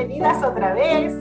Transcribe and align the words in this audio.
bienvenidas 0.00 0.42
otra 0.42 0.72
vez. 0.72 1.12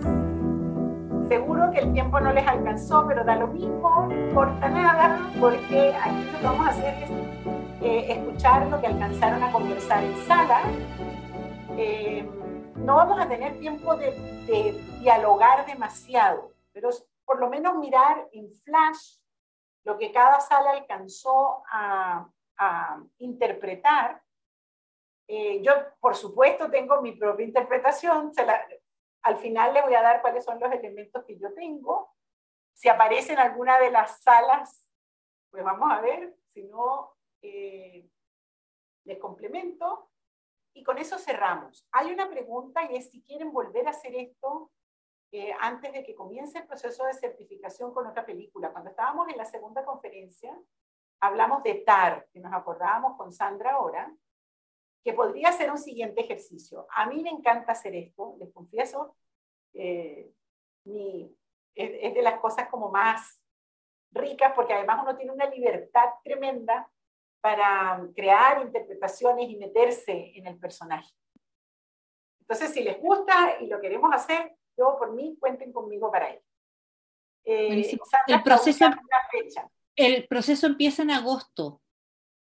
Seguro 1.28 1.70
que 1.72 1.80
el 1.80 1.92
tiempo 1.92 2.18
no 2.22 2.32
les 2.32 2.48
alcanzó, 2.48 3.06
pero 3.06 3.26
da 3.26 3.36
lo 3.36 3.48
mismo, 3.48 4.10
importa 4.10 4.70
nada, 4.70 5.20
porque 5.38 5.94
aquí 5.94 6.24
lo 6.32 6.40
que 6.40 6.46
vamos 6.46 6.66
a 6.66 6.70
hacer 6.70 7.04
es 7.04 7.12
eh, 7.82 8.06
escuchar 8.14 8.68
lo 8.68 8.80
que 8.80 8.88
alcanzaron 8.88 9.44
a 9.44 9.52
conversar 9.52 10.02
en 10.02 10.16
sala. 10.26 10.62
Eh, 11.78 12.26
no 12.78 12.96
vamos 12.96 13.20
a 13.20 13.28
tener 13.28 13.60
tiempo 13.60 13.96
de, 13.98 14.12
de 14.48 14.82
dialogar 15.02 15.66
demasiado, 15.66 16.54
pero 16.72 16.90
por 17.26 17.38
lo 17.40 17.50
menos 17.50 17.76
mirar 17.76 18.30
en 18.32 18.50
flash 18.64 19.18
lo 19.84 19.98
que 19.98 20.14
cada 20.14 20.40
sala 20.40 20.72
alcanzó 20.72 21.64
a, 21.70 22.30
a 22.58 22.98
interpretar 23.18 24.22
eh, 25.32 25.62
yo, 25.62 25.74
por 26.00 26.16
supuesto, 26.16 26.72
tengo 26.72 27.04
mi 27.04 27.12
propia 27.12 27.46
interpretación. 27.46 28.32
al 29.22 29.38
final 29.38 29.76
les 29.76 29.84
voy 29.84 29.94
a 29.94 30.02
dar 30.02 30.22
cuáles 30.22 30.44
son 30.44 30.60
los 30.60 30.72
elementos 30.72 31.24
que 31.24 31.38
yo 31.38 31.54
tengo. 31.54 32.16
Si 32.74 32.90
aparece 32.90 33.34
en 33.34 33.40
alguna 33.40 33.78
de 33.78 33.92
las 33.92 34.24
salas, 34.24 34.90
pues 35.52 35.64
vamos 35.64 35.92
a 35.92 36.02
ver. 36.02 36.36
Si 36.48 36.64
no, 36.64 37.16
eh, 37.44 38.10
les 39.04 39.20
complemento. 39.20 40.10
Y 40.74 40.84
con 40.84 40.98
eso 40.98 41.20
cerramos. 41.20 41.88
Hay 41.92 42.12
una 42.12 42.28
pregunta 42.28 42.92
y 42.92 42.96
es 42.96 43.12
si 43.12 43.22
quieren 43.22 43.54
volver 43.54 43.86
a 43.86 43.92
hacer 43.92 44.16
esto 44.16 44.72
eh, 45.32 45.54
antes 45.60 45.94
de 45.94 46.04
que 46.04 46.16
comience 46.16 46.58
el 46.58 46.66
proceso 46.66 47.06
de 47.06 47.14
certificación 47.14 47.94
con 47.94 48.08
otra 48.08 48.26
película. 48.26 48.72
Cuando 48.72 48.90
estábamos 48.90 49.30
en 49.30 49.38
la 49.38 49.46
segunda 49.46 49.86
conferencia, 49.86 50.60
hablamos 51.20 51.62
de 51.62 51.76
TAR, 51.76 52.28
que 52.34 52.40
nos 52.40 52.52
acordábamos 52.52 53.16
con 53.16 53.32
Sandra 53.32 53.74
ahora, 53.74 54.12
que 55.04 55.14
podría 55.14 55.52
ser 55.52 55.72
un 55.72 55.78
siguiente 55.78 56.22
ejercicio. 56.22 56.88
A 56.92 57.06
mí 57.06 57.22
me 57.22 57.30
encanta 57.30 57.72
hacer 57.72 57.96
esto, 57.96 58.36
les 58.40 58.52
confieso, 58.54 59.16
eh, 59.74 60.32
es, 61.76 62.14
de 62.14 62.22
las 62.22 62.40
cosas 62.40 62.68
como 62.70 62.90
más 62.90 63.40
ricas 64.12 64.54
porque 64.56 64.74
además 64.74 65.00
uno 65.04 65.16
tiene 65.16 65.32
una 65.32 65.46
libertad 65.46 66.10
tremenda 66.24 66.90
para 67.42 68.06
crear 68.16 68.62
interpretaciones 68.62 69.50
y 69.50 69.56
meterse 69.56 70.34
en 70.36 70.48
el 70.48 70.58
personaje. 70.58 71.14
Entonces, 72.42 72.74
si 72.74 72.84
les 72.84 73.00
gusta 73.00 73.58
y 73.62 73.68
lo 73.68 73.80
queremos 73.80 74.12
hacer, 74.14 74.56
yo 74.76 74.98
por 74.98 75.14
mí 75.14 75.38
cuenten 75.40 75.72
conmigo 75.72 76.12
para 76.12 76.32
ello. 76.32 76.42
Eh, 77.46 77.98
el, 78.28 78.44
proceso, 78.44 78.86
el 79.96 80.28
proceso 80.28 80.68
empieza 80.68 81.04
en 81.04 81.12
agosto, 81.12 81.82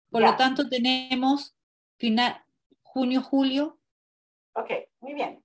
por 0.09 0.21
lo 0.21 0.35
tanto 0.35 0.67
tenemos 0.67 1.55
final, 2.03 2.35
junio, 2.81 3.21
julio. 3.21 3.79
Ok, 4.55 4.71
muy 4.99 5.13
bien. 5.13 5.41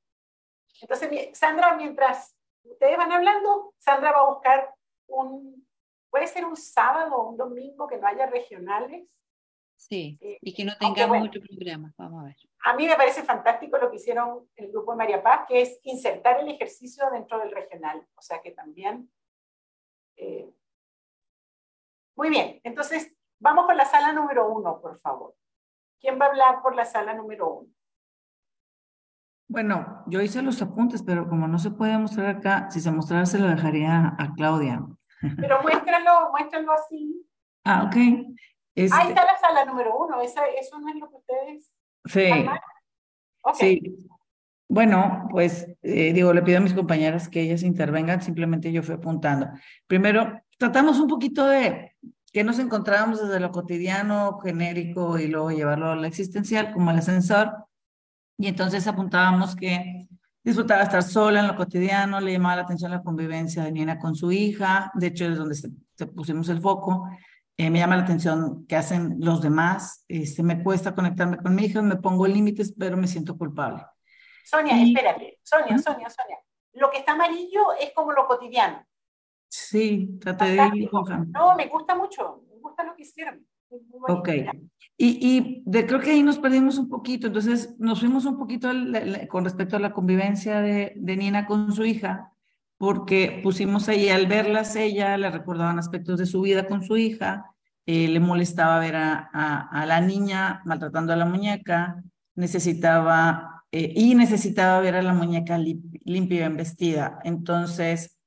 Entonces, 0.80 1.38
Sandra, 1.38 1.76
mientras 1.76 2.36
ustedes 2.64 2.96
van 2.96 3.12
hablando, 3.12 3.74
Sandra 3.78 4.10
va 4.10 4.18
a 4.22 4.30
buscar 4.30 4.74
un, 5.06 5.64
puede 6.10 6.26
ser 6.26 6.44
un 6.44 6.56
sábado 6.56 7.14
o 7.14 7.28
un 7.30 7.36
domingo 7.36 7.86
que 7.86 7.98
no 7.98 8.08
haya 8.08 8.26
regionales. 8.26 9.08
Sí, 9.76 10.18
eh, 10.20 10.38
y 10.40 10.52
que 10.52 10.64
no 10.64 10.76
tengamos 10.76 11.18
muchos 11.18 11.46
programas, 11.46 11.94
vamos 11.96 12.22
a 12.22 12.26
ver. 12.26 12.36
A 12.64 12.74
mí 12.74 12.88
me 12.88 12.96
parece 12.96 13.22
fantástico 13.22 13.78
lo 13.78 13.88
que 13.88 13.98
hicieron 13.98 14.50
el 14.56 14.72
grupo 14.72 14.90
de 14.90 14.98
María 14.98 15.22
Paz, 15.22 15.46
que 15.46 15.62
es 15.62 15.78
insertar 15.84 16.40
el 16.40 16.48
ejercicio 16.48 17.08
dentro 17.12 17.38
del 17.38 17.52
regional. 17.52 18.04
O 18.16 18.20
sea 18.20 18.42
que 18.42 18.50
también... 18.50 19.08
Eh, 20.16 20.50
muy 22.16 22.30
bien, 22.30 22.60
entonces 22.64 23.14
vamos 23.38 23.66
con 23.66 23.76
la 23.76 23.84
sala 23.84 24.12
número 24.12 24.48
uno, 24.48 24.80
por 24.80 24.98
favor. 24.98 25.36
¿Quién 26.00 26.18
va 26.20 26.26
a 26.26 26.28
hablar 26.28 26.62
por 26.62 26.74
la 26.74 26.84
sala 26.84 27.14
número 27.14 27.50
uno? 27.50 27.68
Bueno, 29.48 30.04
yo 30.06 30.20
hice 30.20 30.42
los 30.42 30.60
apuntes, 30.60 31.02
pero 31.02 31.28
como 31.28 31.48
no 31.48 31.58
se 31.58 31.70
puede 31.70 31.96
mostrar 31.96 32.36
acá, 32.36 32.70
si 32.70 32.80
se 32.80 32.90
mostrara 32.90 33.24
se 33.24 33.38
lo 33.38 33.48
dejaría 33.48 34.14
a 34.18 34.34
Claudia. 34.34 34.82
Pero 35.38 35.62
muéstralo, 35.62 36.30
muéstralo 36.30 36.72
así. 36.72 37.26
Ah, 37.64 37.84
ok. 37.84 37.96
Este 38.74 38.96
Ahí 38.96 39.08
está 39.08 39.24
la 39.24 39.36
sala 39.38 39.64
número 39.64 39.96
uno, 39.98 40.20
Esa, 40.20 40.46
eso 40.46 40.78
no 40.78 40.88
es 40.88 40.96
lo 40.96 41.08
que 41.08 41.16
ustedes... 41.16 41.72
Sí. 42.04 42.30
Okay. 43.42 43.80
Sí. 43.80 44.08
Bueno, 44.68 45.28
pues 45.30 45.66
eh, 45.82 46.12
digo, 46.12 46.32
le 46.34 46.42
pido 46.42 46.58
a 46.58 46.60
mis 46.60 46.74
compañeras 46.74 47.28
que 47.28 47.40
ellas 47.40 47.62
intervengan, 47.62 48.20
simplemente 48.20 48.70
yo 48.70 48.82
fui 48.82 48.94
apuntando. 48.94 49.48
Primero, 49.86 50.42
tratamos 50.58 51.00
un 51.00 51.08
poquito 51.08 51.46
de 51.46 51.96
que 52.32 52.44
nos 52.44 52.58
encontrábamos 52.58 53.22
desde 53.22 53.40
lo 53.40 53.50
cotidiano, 53.50 54.38
genérico, 54.40 55.18
y 55.18 55.28
luego 55.28 55.50
llevarlo 55.50 55.90
a 55.90 55.96
lo 55.96 56.04
existencial, 56.04 56.72
como 56.72 56.90
el 56.90 56.98
ascensor. 56.98 57.66
Y 58.36 58.48
entonces 58.48 58.86
apuntábamos 58.86 59.56
que 59.56 60.08
disfrutaba 60.44 60.82
estar 60.82 61.02
sola 61.02 61.40
en 61.40 61.48
lo 61.48 61.56
cotidiano, 61.56 62.20
le 62.20 62.32
llamaba 62.32 62.56
la 62.56 62.62
atención 62.62 62.90
la 62.90 63.02
convivencia 63.02 63.64
de 63.64 63.72
Nina 63.72 63.98
con 63.98 64.14
su 64.14 64.32
hija, 64.32 64.90
de 64.94 65.08
hecho 65.08 65.26
es 65.26 65.36
donde 65.36 65.54
se, 65.54 65.70
pusimos 66.06 66.48
el 66.48 66.60
foco. 66.60 67.08
Eh, 67.56 67.70
me 67.70 67.80
llama 67.80 67.96
la 67.96 68.04
atención 68.04 68.64
qué 68.66 68.76
hacen 68.76 69.16
los 69.18 69.42
demás, 69.42 70.04
este, 70.06 70.42
me 70.42 70.62
cuesta 70.62 70.94
conectarme 70.94 71.38
con 71.38 71.54
mi 71.54 71.64
hija, 71.64 71.82
me 71.82 71.96
pongo 71.96 72.26
límites, 72.26 72.72
pero 72.78 72.96
me 72.96 73.08
siento 73.08 73.36
culpable. 73.36 73.84
Sonia, 74.44 74.80
espérate, 74.80 75.40
Sonia, 75.42 75.76
Sonia, 75.78 76.08
Sonia. 76.08 76.38
Lo 76.74 76.90
que 76.90 76.98
está 76.98 77.12
amarillo 77.12 77.72
es 77.80 77.92
como 77.94 78.12
lo 78.12 78.26
cotidiano. 78.26 78.86
Sí, 79.48 80.18
traté 80.20 80.44
de 80.46 80.76
ir 80.76 80.90
No, 80.92 81.56
me 81.56 81.66
gusta 81.66 81.94
mucho, 81.94 82.42
me 82.54 82.60
gusta 82.60 82.84
lo 82.84 82.94
que 82.94 83.02
hicieron. 83.02 83.46
Ok. 84.08 84.28
Y, 84.96 85.62
y 85.64 85.70
creo 85.86 86.00
que 86.00 86.10
ahí 86.10 86.22
nos 86.22 86.38
perdimos 86.38 86.76
un 86.76 86.88
poquito, 86.88 87.28
entonces 87.28 87.76
nos 87.78 88.00
fuimos 88.00 88.24
un 88.24 88.36
poquito 88.36 88.68
con 89.28 89.44
respecto 89.44 89.76
a 89.76 89.80
la 89.80 89.92
convivencia 89.92 90.60
de, 90.60 90.92
de, 90.96 91.16
Nina 91.16 91.46
con 91.46 91.72
su 91.72 91.84
hija, 91.84 92.32
porque 92.78 93.40
pusimos 93.42 93.88
ahí, 93.88 94.08
al 94.08 94.26
verlas 94.26 94.74
ella, 94.74 95.16
le 95.16 95.30
recordaban 95.30 95.78
aspectos 95.78 96.18
de 96.18 96.26
su 96.26 96.40
vida 96.40 96.66
con 96.66 96.82
su 96.82 96.96
hija, 96.96 97.54
eh, 97.86 98.08
le 98.08 98.18
molestaba 98.18 98.80
ver 98.80 98.96
a, 98.96 99.30
a, 99.70 99.86
la 99.86 100.00
niña 100.00 100.62
maltratando 100.64 101.12
a 101.12 101.16
la 101.16 101.24
muñeca, 101.24 102.02
necesitaba, 102.34 103.64
eh, 103.70 103.92
y 103.94 104.14
necesitaba 104.14 104.80
ver 104.80 104.96
a 104.96 105.02
la 105.02 105.14
muñeca 105.14 105.58
limpia 105.58 106.00
y 106.04 106.20
bien 106.26 106.56
vestida. 106.56 107.20
Entonces, 107.22 108.17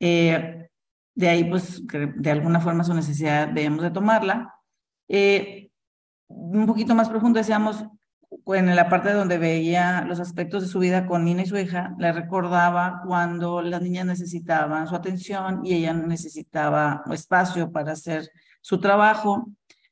eh, 0.00 0.68
de 1.14 1.28
ahí, 1.28 1.44
pues, 1.44 1.82
de 1.86 2.30
alguna 2.30 2.60
forma 2.60 2.84
su 2.84 2.94
necesidad 2.94 3.48
debemos 3.48 3.82
de 3.82 3.90
tomarla. 3.90 4.54
Eh, 5.08 5.70
un 6.28 6.66
poquito 6.66 6.94
más 6.94 7.08
profundo, 7.08 7.38
decíamos, 7.38 7.84
en 8.46 8.76
la 8.76 8.88
parte 8.88 9.12
donde 9.12 9.38
veía 9.38 10.02
los 10.02 10.20
aspectos 10.20 10.62
de 10.62 10.68
su 10.68 10.78
vida 10.78 11.06
con 11.06 11.24
Nina 11.24 11.42
y 11.42 11.46
su 11.46 11.56
hija, 11.56 11.94
le 11.98 12.12
recordaba 12.12 13.00
cuando 13.06 13.62
las 13.62 13.80
niñas 13.80 14.06
necesitaban 14.06 14.86
su 14.86 14.94
atención 14.94 15.64
y 15.64 15.74
ella 15.74 15.94
necesitaba 15.94 17.02
espacio 17.12 17.72
para 17.72 17.92
hacer 17.92 18.28
su 18.60 18.78
trabajo. 18.80 19.48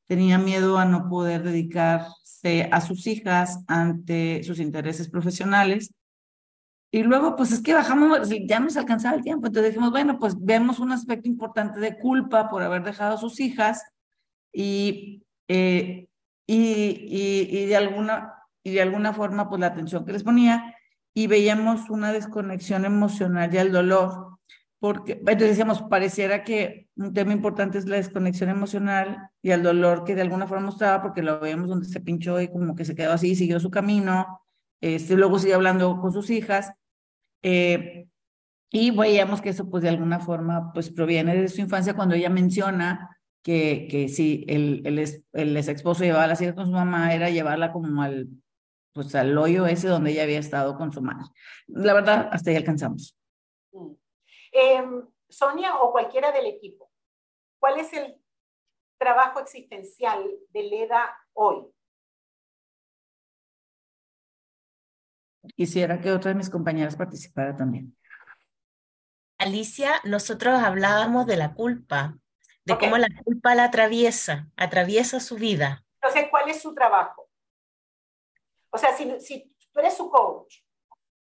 Tenía 0.07 0.39
miedo 0.39 0.79
a 0.79 0.85
no 0.85 1.09
poder 1.09 1.43
dedicarse 1.43 2.69
a 2.71 2.81
sus 2.81 3.07
hijas 3.07 3.61
ante 3.67 4.43
sus 4.45 4.59
intereses 4.59 5.09
profesionales 5.09 5.95
y 6.95 7.03
luego, 7.03 7.35
pues 7.35 7.51
es 7.51 7.61
que 7.61 7.75
bajamos, 7.75 8.31
ya 8.47 8.61
nos 8.61 8.77
alcanzaba 8.77 9.17
el 9.17 9.23
tiempo, 9.25 9.49
entonces 9.49 9.73
dijimos, 9.73 9.91
bueno, 9.91 10.17
pues 10.17 10.37
vemos 10.39 10.79
un 10.79 10.93
aspecto 10.93 11.29
importante 11.29 11.81
de 11.81 11.99
culpa 11.99 12.49
por 12.49 12.63
haber 12.63 12.85
dejado 12.85 13.17
a 13.17 13.19
sus 13.19 13.41
hijas 13.41 13.83
y, 14.53 15.25
eh, 15.49 16.07
y, 16.47 17.09
y, 17.11 17.67
de 17.67 17.75
alguna, 17.75 18.35
y 18.63 18.75
de 18.75 18.83
alguna 18.83 19.13
forma, 19.13 19.49
pues 19.49 19.59
la 19.59 19.67
atención 19.67 20.05
que 20.05 20.13
les 20.13 20.23
ponía 20.23 20.77
y 21.13 21.27
veíamos 21.27 21.91
una 21.91 22.13
desconexión 22.13 22.85
emocional 22.85 23.53
y 23.53 23.57
el 23.57 23.73
dolor, 23.73 24.39
porque 24.79 25.15
entonces 25.15 25.49
decíamos, 25.49 25.83
pareciera 25.83 26.45
que 26.45 26.87
un 26.95 27.13
tema 27.13 27.33
importante 27.33 27.77
es 27.77 27.87
la 27.87 27.97
desconexión 27.97 28.51
emocional 28.51 29.31
y 29.43 29.51
el 29.51 29.65
dolor 29.65 30.05
que 30.05 30.15
de 30.15 30.23
alguna 30.23 30.47
forma 30.47 30.67
mostraba, 30.67 31.03
porque 31.03 31.23
lo 31.23 31.41
vemos 31.41 31.69
donde 31.69 31.89
se 31.89 31.99
pinchó 31.99 32.41
y 32.41 32.47
como 32.47 32.77
que 32.77 32.85
se 32.85 32.95
quedó 32.95 33.11
así, 33.15 33.35
siguió 33.35 33.59
su 33.59 33.73
camino, 33.73 34.43
este, 34.81 35.17
luego 35.17 35.41
sigue 35.41 35.55
hablando 35.55 36.01
con 36.01 36.13
sus 36.13 36.31
hijas, 36.31 36.73
eh, 37.45 38.09
y 38.71 38.91
veíamos 38.91 39.41
que 39.41 39.51
eso, 39.51 39.71
pues, 39.71 39.85
de 39.85 39.91
alguna 39.91 40.19
forma, 40.19 40.73
pues, 40.73 40.91
proviene 40.91 41.37
de 41.37 41.49
su 41.49 41.61
infancia 41.61 41.95
cuando 41.95 42.17
ella 42.17 42.31
menciona 42.31 43.17
que, 43.45 43.87
que 43.89 44.09
sí, 44.09 44.45
el, 44.49 44.83
el, 44.85 44.99
el 45.33 45.57
ex 45.57 45.69
esposo 45.69 46.03
llevaba 46.03 46.27
la 46.27 46.33
hijas 46.33 46.55
con 46.55 46.67
su 46.67 46.73
mamá, 46.73 47.15
era 47.15 47.31
llevarla 47.31 47.73
como 47.73 48.03
al, 48.03 48.29
pues, 48.93 49.15
al 49.15 49.37
hoyo 49.39 49.67
ese 49.67 49.87
donde 49.87 50.11
ella 50.11 50.25
había 50.25 50.41
estado 50.41 50.77
con 50.77 50.93
su 50.93 51.03
madre. 51.03 51.27
La 51.67 51.95
verdad, 51.95 52.29
hasta 52.33 52.51
ahí 52.51 52.57
alcanzamos. 52.57 53.17
Eh, 54.51 54.83
Sonia 55.29 55.77
o 55.77 55.93
cualquiera 55.93 56.33
del 56.33 56.47
equipo, 56.47 56.91
¿cuál 57.61 57.79
es 57.79 57.93
el 57.93 58.17
trabajo 58.99 59.41
existencial 59.41 60.25
de 60.51 60.63
Leda 60.63 61.17
hoy? 61.33 61.74
Quisiera 65.57 66.01
que 66.01 66.13
otra 66.13 66.31
de 66.31 66.37
mis 66.37 66.51
compañeras 66.51 66.97
participara 66.97 67.57
también. 67.57 67.97
Alicia, 69.39 70.01
nosotros 70.05 70.61
hablábamos 70.61 71.27
de 71.27 71.37
la 71.37 71.55
culpa, 71.55 72.17
de 72.65 72.79
cómo 72.79 72.97
la 72.97 73.09
culpa 73.25 73.55
la 73.55 73.65
atraviesa, 73.65 74.49
atraviesa 74.57 75.21
su 75.21 75.37
vida. 75.37 75.85
Entonces, 76.01 76.29
¿cuál 76.31 76.49
es 76.49 76.63
su 76.63 76.75
trabajo? 76.75 77.29
O 78.71 78.79
sea, 78.79 78.97
si, 78.97 79.21
si 79.21 79.55
tú 79.73 79.81
eres 79.81 79.97
su 79.97 80.11
coach, 80.11 80.63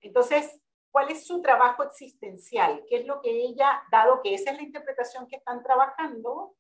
entonces 0.00 0.60
cuál 0.90 1.10
es 1.10 1.26
su 1.26 1.40
trabajo 1.40 1.82
existencial, 1.84 2.84
qué 2.88 2.96
es 2.96 3.06
lo 3.06 3.20
que 3.20 3.30
ella, 3.30 3.82
dado 3.90 4.20
que 4.22 4.34
esa 4.34 4.50
es 4.50 4.56
la 4.56 4.62
interpretación 4.62 5.26
que 5.26 5.36
están 5.36 5.62
trabajando, 5.62 6.56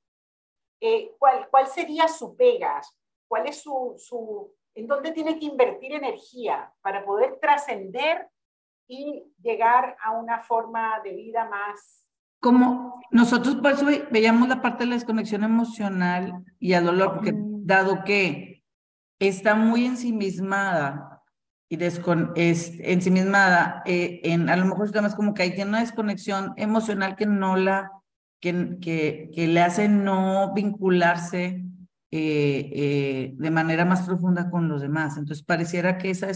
eh, 0.80 1.14
¿cuál, 1.18 1.48
¿cuál 1.50 1.66
sería 1.66 2.08
su 2.08 2.36
pega? 2.36 2.80
¿Cuál 3.28 3.46
es 3.46 3.60
su, 3.60 3.94
su, 3.98 4.54
en 4.74 4.86
dónde 4.86 5.12
tiene 5.12 5.38
que 5.38 5.46
invertir 5.46 5.92
energía 5.92 6.72
para 6.82 7.04
poder 7.04 7.38
trascender 7.40 8.28
y 8.88 9.22
llegar 9.40 9.96
a 10.02 10.12
una 10.12 10.40
forma 10.40 11.00
de 11.04 11.14
vida 11.14 11.48
más... 11.48 12.06
Como 12.40 13.00
nosotros 13.10 13.56
por 13.56 13.72
eso 13.72 13.86
veíamos 14.10 14.48
la 14.48 14.62
parte 14.62 14.84
de 14.84 14.90
la 14.90 14.94
desconexión 14.96 15.44
emocional 15.44 16.42
y 16.58 16.72
al 16.72 16.86
dolor, 16.86 17.14
porque 17.14 17.34
dado 17.36 18.02
que 18.04 18.64
está 19.18 19.54
muy 19.54 19.84
ensimismada 19.84 21.22
y 21.68 21.76
descon 21.76 22.32
es 22.34 22.72
ensimismada, 22.80 23.82
eh, 23.84 24.20
en, 24.24 24.48
a 24.48 24.56
lo 24.56 24.64
mejor 24.64 24.86
está 24.86 25.02
más 25.02 25.14
como 25.14 25.34
que 25.34 25.42
hay 25.42 25.54
tiene 25.54 25.70
una 25.70 25.80
desconexión 25.80 26.54
emocional 26.56 27.14
que 27.14 27.26
no 27.26 27.56
la, 27.56 27.92
que, 28.40 28.78
que, 28.80 29.30
que 29.34 29.46
le 29.46 29.60
hace 29.60 29.88
no 29.88 30.52
vincularse 30.54 31.62
eh, 32.12 32.70
eh, 32.72 33.32
de 33.34 33.50
manera 33.50 33.84
más 33.84 34.02
profunda 34.02 34.50
con 34.50 34.68
los 34.68 34.82
demás. 34.82 35.16
Entonces, 35.16 35.44
pareciera 35.44 35.96
que 35.96 36.10
esa 36.10 36.28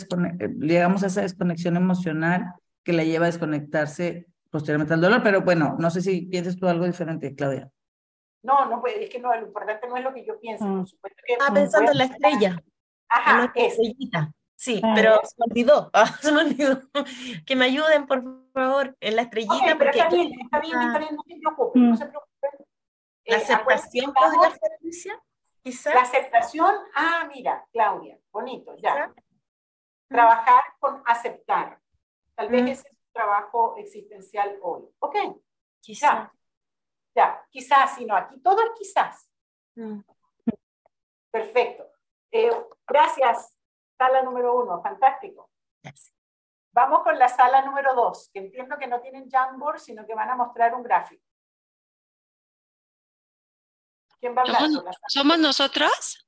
llegamos 0.60 1.02
a 1.02 1.08
esa 1.08 1.22
desconexión 1.22 1.76
emocional 1.76 2.54
que 2.84 2.92
la 2.92 3.02
lleva 3.02 3.24
a 3.24 3.30
desconectarse 3.30 4.26
posteriormente 4.50 4.94
al 4.94 5.00
dolor, 5.00 5.20
pero 5.22 5.40
bueno, 5.40 5.76
no 5.80 5.90
sé 5.90 6.00
si 6.00 6.26
piensas 6.26 6.56
tú 6.56 6.68
algo 6.68 6.84
diferente, 6.84 7.34
Claudia. 7.34 7.70
No, 8.44 8.66
no, 8.66 8.80
pues 8.80 8.94
es 9.00 9.10
que 9.10 9.18
no, 9.18 9.34
lo 9.34 9.46
importante 9.46 9.88
no 9.88 9.96
es 9.96 10.04
lo 10.04 10.14
que 10.14 10.24
yo 10.24 10.38
pienso, 10.38 10.64
por 10.64 10.86
supuesto 10.86 11.22
que... 11.26 11.34
Ah, 11.40 11.52
pensando 11.52 11.90
en 11.90 11.98
la 11.98 12.04
estrella. 12.04 12.62
Ajá, 13.08 13.52
estrellita. 13.54 14.32
Sí, 14.54 14.80
ah, 14.84 14.92
pero 14.94 15.20
se 15.24 15.34
me 15.38 15.46
olvidó, 15.50 15.90
se 16.20 16.30
me 16.30 16.42
olvidó. 16.42 16.80
Que 17.44 17.56
me 17.56 17.64
ayuden, 17.64 18.06
por 18.06 18.22
favor, 18.52 18.96
en 19.00 19.16
la 19.16 19.22
estrellita. 19.22 19.76
pero 19.76 19.90
está 19.90 20.08
bien, 20.08 20.32
está 20.40 20.60
bien, 20.60 20.80
está 20.80 20.98
bien, 20.98 21.16
no 21.16 21.22
se 21.26 21.36
preocupen, 21.40 21.90
no 21.90 21.96
se 21.96 22.06
preocupen. 22.06 22.50
¿La 23.26 23.36
aceptación 23.38 24.12
podría 24.12 24.50
ser, 24.50 25.18
La 25.64 26.02
aceptación, 26.02 26.74
ah, 26.94 27.26
mira, 27.32 27.66
Claudia, 27.72 28.18
bonito, 28.30 28.76
ya. 28.76 29.12
Trabajar 30.08 30.62
con 30.78 31.02
aceptar. 31.06 31.80
Tal 32.34 32.48
vez 32.48 32.62
ese 32.62 32.88
es 32.88 32.92
un 32.92 33.12
trabajo 33.12 33.76
existencial 33.78 34.58
hoy. 34.60 34.84
Ok, 34.98 35.16
quizás. 35.80 36.30
Ya, 37.14 37.46
quizás, 37.50 37.94
si 37.94 38.04
no, 38.04 38.14
aquí 38.14 38.40
todo 38.40 38.60
es 38.60 38.70
quizás. 38.76 39.30
Mm. 39.76 40.00
Perfecto. 41.30 41.90
Eh, 42.30 42.50
gracias, 42.86 43.56
sala 43.96 44.22
número 44.22 44.58
uno, 44.58 44.82
fantástico. 44.82 45.50
Vamos 46.72 47.02
con 47.04 47.18
la 47.18 47.28
sala 47.28 47.62
número 47.62 47.94
dos, 47.94 48.30
que 48.32 48.40
entiendo 48.40 48.76
que 48.76 48.88
no 48.88 49.00
tienen 49.00 49.30
Jamboard, 49.30 49.78
sino 49.78 50.04
que 50.04 50.14
van 50.14 50.28
a 50.28 50.36
mostrar 50.36 50.74
un 50.74 50.82
gráfico. 50.82 51.24
¿Somos, 55.08 55.38
nosotros? 55.38 56.26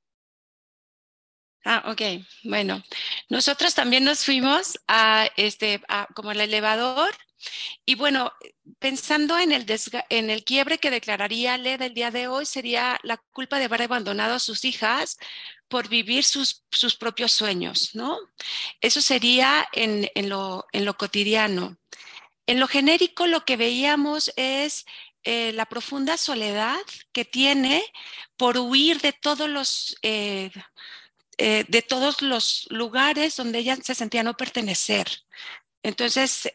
Ah, 1.65 1.83
ok. 1.91 2.01
Bueno, 2.43 2.83
nosotros 3.29 3.73
también 3.73 4.03
nos 4.03 4.23
fuimos 4.23 4.79
a 4.87 5.27
este, 5.35 5.81
como 6.13 6.31
el 6.31 6.41
elevador 6.41 7.13
y 7.85 7.95
bueno, 7.95 8.31
pensando 8.79 9.37
en 9.37 9.51
el, 9.51 9.65
en 10.09 10.29
el 10.29 10.43
quiebre 10.43 10.79
que 10.79 10.89
declararía 10.89 11.57
Led 11.57 11.81
el 11.81 11.93
día 11.93 12.11
de 12.11 12.27
hoy, 12.27 12.45
sería 12.45 12.99
la 13.03 13.17
culpa 13.31 13.59
de 13.59 13.65
haber 13.65 13.83
abandonado 13.83 14.35
a 14.35 14.39
sus 14.39 14.65
hijas 14.65 15.17
por 15.67 15.87
vivir 15.87 16.23
sus, 16.23 16.63
sus 16.71 16.95
propios 16.95 17.31
sueños, 17.31 17.91
¿no? 17.93 18.17
Eso 18.81 19.01
sería 19.01 19.67
en, 19.73 20.09
en, 20.15 20.29
lo, 20.29 20.65
en 20.71 20.85
lo 20.85 20.97
cotidiano. 20.97 21.77
En 22.47 22.59
lo 22.59 22.67
genérico, 22.67 23.27
lo 23.27 23.43
que 23.43 23.57
veíamos 23.57 24.31
es 24.37 24.85
eh, 25.23 25.51
la 25.53 25.65
profunda 25.65 26.17
soledad 26.17 26.79
que 27.11 27.25
tiene 27.25 27.83
por 28.37 28.57
huir 28.57 29.01
de 29.01 29.13
todos 29.13 29.49
los, 29.49 29.97
eh, 30.01 30.51
eh, 31.37 31.65
de 31.67 31.81
todos 31.81 32.21
los 32.21 32.67
lugares 32.69 33.35
donde 33.35 33.59
ella 33.59 33.75
se 33.75 33.95
sentía 33.95 34.23
no 34.23 34.37
pertenecer. 34.37 35.07
Entonces 35.83 36.51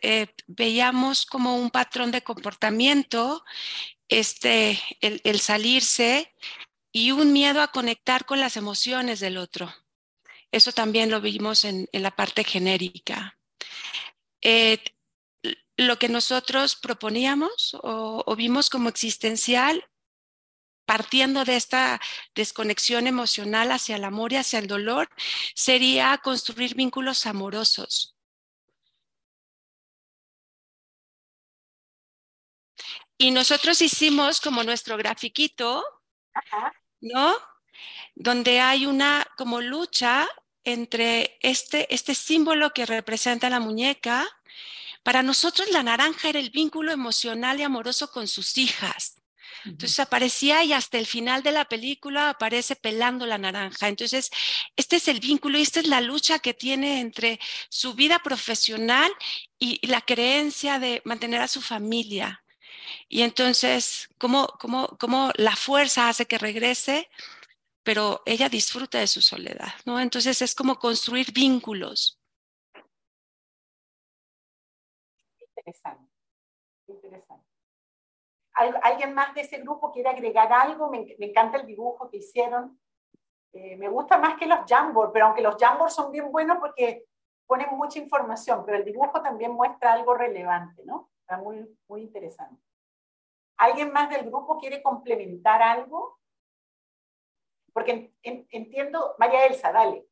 veíamos 0.46 1.24
como 1.24 1.56
un 1.56 1.70
patrón 1.70 2.10
de 2.10 2.22
comportamiento, 2.22 3.44
este, 4.08 4.78
el, 5.00 5.40
salirse 5.40 6.34
y 6.92 7.12
un 7.12 7.32
miedo 7.32 7.62
a 7.62 7.68
conectar 7.68 8.26
con 8.26 8.40
las 8.40 8.56
emociones 8.56 9.20
del 9.20 9.38
otro. 9.38 9.72
Eso 10.50 10.72
también 10.72 11.10
lo 11.10 11.20
vimos 11.20 11.64
en, 11.64 11.88
la 11.92 12.10
parte 12.10 12.44
genérica 12.44 13.38
lo 15.86 15.98
que 15.98 16.08
nosotros 16.08 16.76
proponíamos 16.76 17.76
o, 17.82 18.34
vimos 18.36 18.70
como 18.70 18.88
existencial 18.88 19.88
partiendo 20.84 21.44
de 21.44 21.56
esta 21.56 22.00
desconexión 22.34 23.06
emocional 23.06 23.70
hacia 23.70 23.96
el 23.96 24.04
amor 24.04 24.32
y 24.32 24.36
hacia 24.36 24.58
el 24.58 24.66
dolor, 24.66 25.08
sería 25.54 26.18
construir 26.18 26.74
vínculos 26.74 27.24
amorosos. 27.26 28.16
Y 33.16 33.30
nosotros 33.30 33.80
hicimos 33.80 34.40
como 34.40 34.64
nuestro 34.64 34.96
grafiquito, 34.96 35.84
¿no? 37.00 37.36
Donde 38.16 38.60
hay 38.60 38.84
una 38.86 39.24
como 39.36 39.60
lucha 39.60 40.28
entre 40.64 41.38
este, 41.40 41.92
este 41.94 42.14
símbolo 42.14 42.72
que 42.72 42.86
representa 42.86 43.50
la 43.50 43.60
muñeca 43.60 44.28
para 45.02 45.22
nosotros 45.22 45.70
la 45.70 45.82
naranja 45.82 46.28
era 46.28 46.38
el 46.38 46.50
vínculo 46.50 46.92
emocional 46.92 47.58
y 47.60 47.62
amoroso 47.62 48.10
con 48.10 48.28
sus 48.28 48.56
hijas. 48.58 49.16
Entonces 49.64 50.00
aparecía 50.00 50.64
y 50.64 50.72
hasta 50.72 50.98
el 50.98 51.06
final 51.06 51.42
de 51.42 51.52
la 51.52 51.64
película 51.66 52.30
aparece 52.30 52.74
pelando 52.76 53.26
la 53.26 53.38
naranja. 53.38 53.88
Entonces, 53.88 54.30
este 54.76 54.96
es 54.96 55.08
el 55.08 55.20
vínculo 55.20 55.58
y 55.58 55.62
esta 55.62 55.80
es 55.80 55.86
la 55.86 56.00
lucha 56.00 56.38
que 56.38 56.54
tiene 56.54 57.00
entre 57.00 57.38
su 57.68 57.94
vida 57.94 58.18
profesional 58.20 59.12
y 59.58 59.84
la 59.86 60.00
creencia 60.00 60.78
de 60.78 61.02
mantener 61.04 61.40
a 61.40 61.48
su 61.48 61.60
familia. 61.60 62.42
Y 63.08 63.22
entonces, 63.22 64.08
¿cómo, 64.18 64.48
cómo, 64.58 64.96
cómo 64.98 65.30
la 65.36 65.54
fuerza 65.54 66.08
hace 66.08 66.26
que 66.26 66.38
regrese? 66.38 67.08
Pero 67.84 68.22
ella 68.26 68.48
disfruta 68.48 68.98
de 68.98 69.06
su 69.06 69.22
soledad, 69.22 69.74
¿no? 69.84 70.00
Entonces 70.00 70.42
es 70.42 70.54
como 70.54 70.78
construir 70.78 71.32
vínculos. 71.32 72.18
Interesante. 75.72 76.12
Interesante. 76.86 77.46
¿Alguien 78.82 79.14
más 79.14 79.34
de 79.34 79.40
ese 79.40 79.58
grupo 79.58 79.90
quiere 79.90 80.10
agregar 80.10 80.52
algo? 80.52 80.90
Me, 80.90 81.16
encanta 81.18 81.58
el 81.58 81.66
dibujo 81.66 82.10
que 82.10 82.18
hicieron. 82.18 82.78
Eh, 83.54 83.76
me 83.76 83.88
gusta 83.88 84.18
más 84.18 84.38
que 84.38 84.46
los 84.46 84.60
Jamboard, 84.66 85.12
pero 85.12 85.26
aunque 85.26 85.42
los 85.42 85.56
Jamboard 85.56 85.90
son 85.90 86.12
bien 86.12 86.30
buenos 86.30 86.58
porque 86.58 87.06
ponen 87.46 87.68
mucha 87.72 87.98
información, 87.98 88.62
pero 88.64 88.78
el 88.78 88.84
dibujo 88.84 89.22
también 89.22 89.52
muestra 89.52 89.92
algo 89.92 90.14
relevante, 90.14 90.82
¿no? 90.84 91.10
Está 91.20 91.38
muy, 91.38 91.66
muy 91.88 92.02
interesante. 92.02 92.62
¿Alguien 93.56 93.92
más 93.92 94.10
del 94.10 94.26
grupo 94.26 94.58
quiere 94.58 94.82
complementar 94.82 95.62
algo? 95.62 96.18
Porque 97.72 98.14
entiendo, 98.22 99.14
María 99.18 99.46
Elsa, 99.46 99.72
dale. 99.72 100.06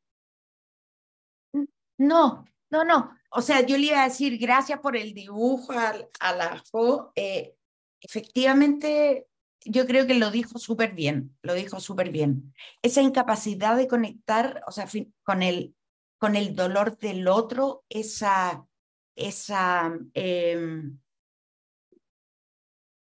No, 1.98 2.44
no, 2.70 2.84
no. 2.84 3.16
O 3.30 3.42
sea, 3.42 3.64
yo 3.66 3.76
le 3.76 3.86
iba 3.86 4.02
a 4.02 4.08
decir 4.08 4.38
gracias 4.38 4.80
por 4.80 4.96
el 4.96 5.12
dibujo 5.12 5.72
a, 5.72 6.32
la 6.32 6.62
Jo. 6.70 7.12
Eh, 7.14 7.54
efectivamente, 8.00 9.28
yo 9.64 9.86
creo 9.86 10.06
que 10.06 10.14
lo 10.14 10.30
dijo 10.30 10.58
súper 10.58 10.94
bien, 10.94 11.36
lo 11.42 11.54
dijo 11.54 11.80
súper 11.80 12.10
bien. 12.10 12.54
Esa 12.82 13.02
incapacidad 13.02 13.76
de 13.76 13.88
conectar, 13.88 14.62
o 14.66 14.72
sea, 14.72 14.88
con 15.22 15.42
el, 15.42 15.74
con 16.18 16.36
el 16.36 16.54
dolor 16.54 16.96
del 16.98 17.28
otro, 17.28 17.84
esa, 17.88 18.66
esa, 19.16 19.92
em, 20.14 20.98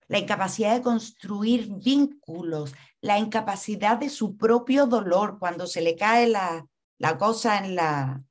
la 0.08 0.20
incapacidad 0.20 0.76
de 0.76 0.84
construir 0.84 1.70
vínculos, 1.72 2.74
la 3.02 3.20
incapacidad 3.20 3.98
de 3.98 4.10
su 4.10 4.38
propio 4.38 4.86
dolor 4.86 5.40
cuando 5.40 5.68
se 5.68 5.82
le 5.82 5.96
cae 5.96 6.28
la, 6.28 6.68
la 7.00 7.18
cosa 7.18 7.58
en 7.60 7.76
la, 7.76 8.24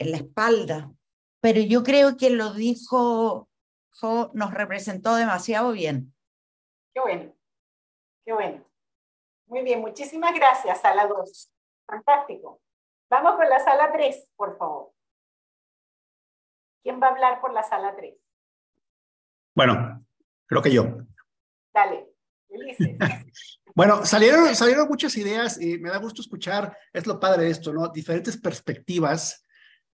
en 0.00 0.10
la 0.10 0.16
espalda 0.16 0.90
pero 1.40 1.60
yo 1.60 1.82
creo 1.82 2.16
que 2.16 2.30
lo 2.30 2.52
dijo, 2.52 3.48
nos 4.34 4.54
representó 4.54 5.16
demasiado 5.16 5.72
bien. 5.72 6.14
Qué 6.94 7.00
bueno, 7.00 7.34
qué 8.24 8.32
bueno. 8.32 8.64
Muy 9.46 9.62
bien, 9.62 9.80
muchísimas 9.80 10.34
gracias, 10.34 10.80
sala 10.80 11.06
2. 11.06 11.52
Fantástico. 11.86 12.60
Vamos 13.08 13.36
con 13.36 13.48
la 13.48 13.58
sala 13.58 13.90
3, 13.92 14.30
por 14.36 14.56
favor. 14.56 14.92
¿Quién 16.82 17.00
va 17.02 17.08
a 17.08 17.10
hablar 17.10 17.40
por 17.40 17.52
la 17.52 17.62
sala 17.62 17.96
3? 17.96 18.14
Bueno, 19.54 20.04
creo 20.46 20.62
que 20.62 20.72
yo. 20.72 20.84
Dale, 21.72 22.12
Ulises. 22.48 22.96
bueno, 23.74 24.04
salieron, 24.04 24.54
salieron 24.54 24.88
muchas 24.88 25.16
ideas 25.16 25.60
y 25.60 25.78
me 25.78 25.90
da 25.90 25.98
gusto 25.98 26.20
escuchar, 26.20 26.76
es 26.92 27.06
lo 27.06 27.18
padre 27.18 27.44
de 27.44 27.50
esto, 27.50 27.72
¿no? 27.72 27.88
Diferentes 27.88 28.36
perspectivas 28.36 29.44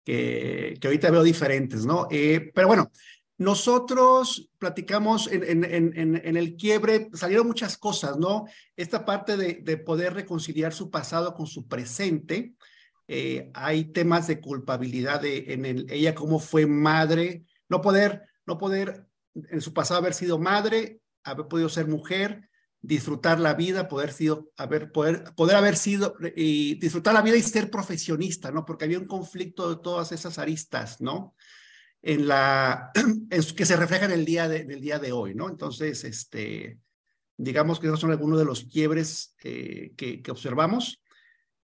que, 0.07 0.79
que 0.81 0.87
ahorita 0.87 1.11
veo 1.11 1.25
diferentes, 1.25 1.85
¿no? 1.85 2.07
Eh, 2.13 2.53
pero 2.55 2.69
bueno, 2.69 2.93
nosotros 3.39 4.49
platicamos 4.57 5.31
en, 5.31 5.43
en, 5.43 5.65
en, 5.65 6.23
en, 6.25 6.37
el 6.37 6.57
quiebre, 6.57 7.11
salieron 7.13 7.49
muchas 7.49 7.77
cosas, 7.77 8.17
¿no? 8.17 8.47
Esta 8.77 9.05
parte 9.05 9.37
de, 9.37 9.55
de 9.63 9.77
poder 9.77 10.15
reconciliar 10.15 10.73
su 10.73 10.91
pasado 10.91 11.35
con 11.35 11.47
su 11.47 11.67
presente. 11.67 12.55
Eh, 13.09 13.51
hay 13.53 13.87
temas 13.87 14.29
de 14.29 14.41
culpabilidad 14.41 15.21
de, 15.21 15.53
en 15.53 15.67
el, 15.67 15.87
ella 15.91 16.15
cómo 16.15 16.39
fue 16.39 16.67
madre, 16.67 17.45
no 17.69 17.81
poder, 17.81 18.23
no 18.47 18.59
poder 18.59 19.07
en 19.35 19.61
su 19.61 19.75
pasado 19.75 19.99
haber 19.99 20.15
sido 20.15 20.39
madre, 20.39 21.01
haber 21.25 21.49
podido 21.49 21.69
ser 21.69 21.89
mujer, 21.89 22.49
disfrutar 22.81 23.41
la 23.41 23.55
vida, 23.55 23.89
poder, 23.89 24.13
sido, 24.13 24.51
haber, 24.57 24.93
poder, 24.93 25.25
poder 25.35 25.57
haber 25.57 25.77
sido 25.77 26.15
y 26.37 26.77
disfrutar 26.77 27.15
la 27.15 27.23
vida 27.23 27.37
y 27.37 27.43
ser 27.43 27.71
profesionista, 27.71 28.51
¿no? 28.51 28.65
Porque 28.65 28.85
había 28.85 28.99
un 28.99 29.07
conflicto 29.07 29.69
de 29.69 29.83
todas 29.83 30.13
esas 30.13 30.39
aristas, 30.39 31.01
¿no? 31.01 31.35
En 32.03 32.29
la, 32.29 32.91
en, 32.95 33.29
que 33.29 33.67
se 33.67 33.77
refleja 33.77 34.05
en 34.05 34.13
el 34.13 34.25
día 34.25 34.49
de, 34.49 34.65
del 34.65 34.81
día 34.81 34.99
de 34.99 35.13
hoy, 35.13 35.35
¿no? 35.35 35.49
Entonces, 35.49 36.05
este, 36.05 36.79
digamos 37.37 37.81
que 37.81 37.87
esos 37.87 38.01
son 38.01 38.13
algunos 38.13 38.39
de 38.39 38.45
los 38.45 38.65
quiebres 38.65 39.35
eh, 39.43 39.93
que, 39.97 40.23
que, 40.23 40.31
observamos. 40.31 41.03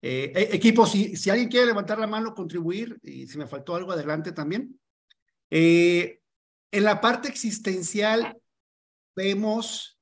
Eh, 0.00 0.32
e, 0.34 0.56
equipo, 0.56 0.86
si, 0.86 1.16
si 1.16 1.30
alguien 1.30 1.48
quiere 1.48 1.66
levantar 1.66 1.98
la 1.98 2.06
mano, 2.06 2.34
contribuir, 2.34 2.98
y 3.02 3.26
si 3.26 3.38
me 3.38 3.46
faltó 3.46 3.74
algo 3.74 3.92
adelante 3.92 4.32
también. 4.32 4.78
Eh, 5.50 6.20
en 6.70 6.84
la 6.84 7.00
parte 7.00 7.28
existencial 7.28 8.36
vemos 9.16 9.98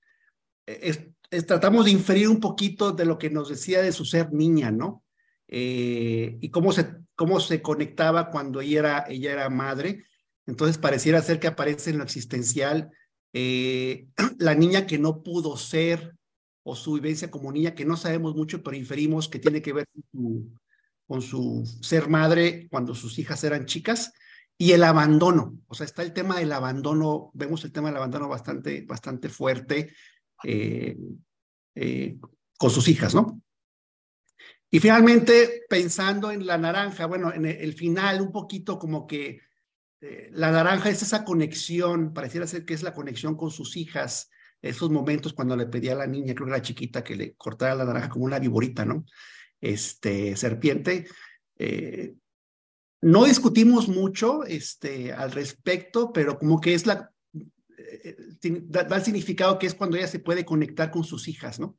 tratamos 1.46 1.84
de 1.84 1.90
inferir 1.90 2.28
un 2.28 2.40
poquito 2.40 2.92
de 2.92 3.04
lo 3.04 3.18
que 3.18 3.30
nos 3.30 3.48
decía 3.48 3.82
de 3.82 3.92
su 3.92 4.04
ser 4.04 4.32
niña, 4.32 4.70
¿no? 4.70 5.04
Eh, 5.48 6.38
y 6.40 6.50
cómo 6.50 6.72
se, 6.72 6.94
cómo 7.14 7.40
se 7.40 7.62
conectaba 7.62 8.30
cuando 8.30 8.60
ella 8.60 8.78
era, 8.78 9.04
ella 9.08 9.32
era 9.32 9.50
madre. 9.50 10.04
Entonces 10.46 10.78
pareciera 10.78 11.22
ser 11.22 11.40
que 11.40 11.48
aparece 11.48 11.90
en 11.90 11.98
lo 11.98 12.04
existencial 12.04 12.90
eh, 13.32 14.06
la 14.38 14.54
niña 14.54 14.86
que 14.86 14.98
no 14.98 15.22
pudo 15.22 15.56
ser 15.56 16.14
o 16.62 16.74
su 16.74 16.94
vivencia 16.94 17.30
como 17.30 17.52
niña, 17.52 17.74
que 17.74 17.84
no 17.84 17.96
sabemos 17.96 18.34
mucho, 18.34 18.62
pero 18.62 18.76
inferimos 18.76 19.28
que 19.28 19.38
tiene 19.38 19.62
que 19.62 19.72
ver 19.72 19.86
con 19.92 20.02
su, 20.10 20.50
con 21.06 21.22
su 21.22 21.78
ser 21.80 22.08
madre 22.08 22.66
cuando 22.70 22.94
sus 22.94 23.18
hijas 23.20 23.44
eran 23.44 23.66
chicas 23.66 24.12
y 24.58 24.72
el 24.72 24.82
abandono. 24.82 25.60
O 25.68 25.74
sea, 25.74 25.86
está 25.86 26.02
el 26.02 26.12
tema 26.12 26.38
del 26.38 26.50
abandono, 26.50 27.30
vemos 27.34 27.64
el 27.64 27.72
tema 27.72 27.88
del 27.88 27.98
abandono 27.98 28.28
bastante, 28.28 28.82
bastante 28.82 29.28
fuerte 29.28 29.92
eh, 30.44 30.96
eh, 31.74 32.18
con 32.58 32.70
sus 32.70 32.88
hijas, 32.88 33.14
¿no? 33.14 33.40
Y 34.70 34.80
finalmente, 34.80 35.64
pensando 35.68 36.30
en 36.30 36.46
la 36.46 36.58
naranja, 36.58 37.06
bueno, 37.06 37.32
en 37.32 37.46
el, 37.46 37.72
final, 37.74 38.20
un 38.20 38.32
poquito 38.32 38.78
como 38.78 39.06
que 39.06 39.40
eh, 40.00 40.30
la 40.32 40.50
naranja 40.50 40.90
es 40.90 41.02
esa 41.02 41.24
conexión, 41.24 42.12
pareciera 42.12 42.46
ser 42.46 42.64
que 42.64 42.74
es 42.74 42.82
la 42.82 42.92
conexión 42.92 43.36
con 43.36 43.50
sus 43.50 43.76
hijas, 43.76 44.30
esos 44.60 44.90
momentos 44.90 45.32
cuando 45.32 45.56
le 45.56 45.66
pedía 45.66 45.92
a 45.92 45.96
la 45.96 46.06
niña, 46.06 46.34
creo 46.34 46.46
que 46.46 46.52
era 46.54 46.62
chiquita, 46.62 47.04
que 47.04 47.16
le 47.16 47.34
cortara 47.34 47.74
la 47.74 47.84
naranja 47.84 48.08
como 48.08 48.24
una 48.24 48.38
viborita, 48.38 48.84
¿no? 48.84 49.04
Este, 49.60 50.36
serpiente. 50.36 51.06
no 53.02 53.24
discutimos 53.24 53.88
mucho 53.88 54.44
este, 54.44 55.12
al 55.12 55.32
respecto, 55.32 56.12
pero 56.12 56.38
como 56.38 56.60
que 56.60 56.74
es 56.74 56.86
la 56.86 57.10
da, 58.64 58.96
el 58.96 59.02
significado 59.02 59.58
que 59.58 59.66
es 59.66 59.74
cuando 59.74 59.96
ella 59.96 60.06
se 60.06 60.18
puede 60.18 60.44
conectar 60.44 60.90
con 60.90 61.04
sus 61.04 61.28
hijas, 61.28 61.58
¿no? 61.58 61.76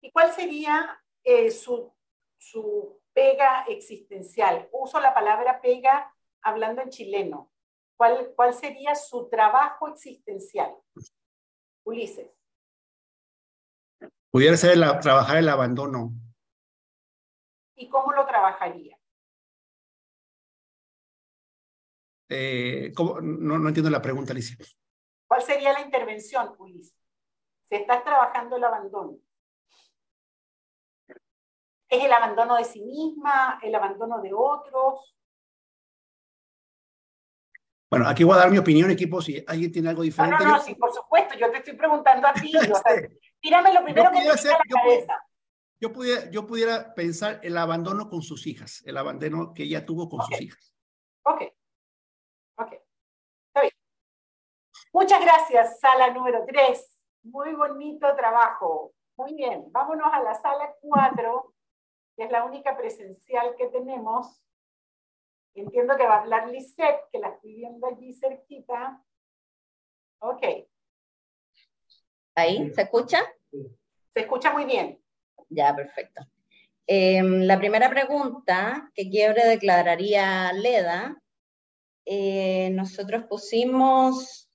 ¿Y 0.00 0.10
cuál 0.10 0.32
sería 0.32 1.02
eh, 1.24 1.50
su, 1.50 1.94
su 2.38 3.00
pega 3.12 3.64
existencial? 3.68 4.68
Uso 4.72 5.00
la 5.00 5.14
palabra 5.14 5.60
pega 5.60 6.12
hablando 6.42 6.82
en 6.82 6.90
chileno. 6.90 7.52
¿Cuál, 7.96 8.32
cuál 8.34 8.52
sería 8.52 8.94
su 8.94 9.28
trabajo 9.28 9.88
existencial? 9.88 10.74
Ulises. 11.84 12.30
Pudiera 14.30 14.56
ser 14.56 14.78
trabajar 15.00 15.36
el 15.36 15.48
abandono. 15.48 16.10
¿Y 17.76 17.88
cómo 17.88 18.12
lo 18.12 18.26
trabajaría? 18.26 18.98
Eh, 22.34 22.92
no, 22.96 23.20
no, 23.20 23.68
entiendo 23.68 23.90
la 23.90 24.00
pregunta, 24.00 24.32
Alicia. 24.32 24.56
¿Cuál 25.26 25.42
sería 25.42 25.72
la 25.72 25.82
intervención, 25.82 26.54
Ulises? 26.58 26.94
Si 27.68 27.76
estás 27.76 28.02
trabajando 28.04 28.56
el 28.56 28.64
abandono. 28.64 29.18
¿Es 31.88 32.02
el 32.02 32.12
abandono 32.12 32.56
de 32.56 32.64
sí 32.64 32.80
misma, 32.80 33.58
el 33.62 33.74
abandono 33.74 34.22
de 34.22 34.30
otros? 34.32 35.14
Bueno, 37.90 38.08
aquí 38.08 38.24
voy 38.24 38.34
a 38.34 38.38
dar 38.38 38.50
mi 38.50 38.56
opinión, 38.56 38.90
equipo, 38.90 39.20
si 39.20 39.44
alguien 39.46 39.70
tiene 39.70 39.90
algo 39.90 40.02
diferente. 40.02 40.42
No, 40.42 40.52
no, 40.52 40.56
no, 40.56 40.62
sí, 40.62 40.74
por 40.74 40.90
supuesto, 40.90 41.34
yo 41.38 41.50
te 41.50 41.58
estoy 41.58 41.74
preguntando 41.74 42.26
a 42.28 42.32
ti. 42.32 42.50
o 42.56 42.62
sea, 42.62 43.08
tírame 43.40 43.74
lo 43.74 43.84
primero 43.84 44.10
que 44.10 44.22
te 44.22 44.30
hacer, 44.30 44.52
la 44.52 44.80
cabeza. 44.80 45.22
Yo 45.78 45.92
pudiera, 45.92 46.30
yo 46.30 46.46
pudiera 46.46 46.94
pensar 46.94 47.40
el 47.42 47.58
abandono 47.58 48.08
con 48.08 48.22
sus 48.22 48.46
hijas, 48.46 48.82
el 48.86 48.96
abandono 48.96 49.52
que 49.52 49.64
ella 49.64 49.84
tuvo 49.84 50.08
con 50.08 50.22
sus 50.22 50.40
hijas. 50.40 50.74
Ok. 51.24 51.42
Muchas 54.92 55.22
gracias, 55.22 55.80
sala 55.80 56.10
número 56.10 56.44
3. 56.46 56.98
Muy 57.22 57.54
bonito 57.54 58.14
trabajo. 58.14 58.92
Muy 59.16 59.32
bien. 59.32 59.64
Vámonos 59.72 60.12
a 60.12 60.22
la 60.22 60.34
sala 60.34 60.74
4, 60.82 61.54
que 62.14 62.24
es 62.24 62.30
la 62.30 62.44
única 62.44 62.76
presencial 62.76 63.54
que 63.56 63.68
tenemos. 63.68 64.42
Entiendo 65.54 65.96
que 65.96 66.06
va 66.06 66.16
a 66.16 66.20
hablar 66.20 66.48
Lisette, 66.48 67.08
que 67.10 67.18
la 67.20 67.28
estoy 67.28 67.54
viendo 67.54 67.86
allí 67.86 68.12
cerquita. 68.12 69.02
Ok. 70.18 70.42
¿Ahí? 72.34 72.70
¿Se 72.74 72.82
escucha? 72.82 73.22
Se 73.50 74.20
escucha 74.20 74.52
muy 74.52 74.66
bien. 74.66 75.02
Ya, 75.48 75.74
perfecto. 75.74 76.22
Em, 76.86 77.44
la 77.44 77.58
primera 77.58 77.88
pregunta 77.88 78.90
que 78.94 79.08
Quiebre 79.08 79.46
declararía 79.46 80.52
Leda 80.52 81.16
eh, 82.04 82.68
nosotros 82.70 83.24
pusimos 83.24 84.51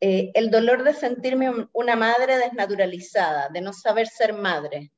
eh, 0.00 0.30
el 0.34 0.50
dolor 0.50 0.82
de 0.82 0.94
sentirme 0.94 1.68
una 1.72 1.94
madre 1.94 2.38
desnaturalizada, 2.38 3.50
de 3.50 3.60
no 3.60 3.72
saber 3.72 4.06
ser 4.08 4.32
madre. 4.32 4.92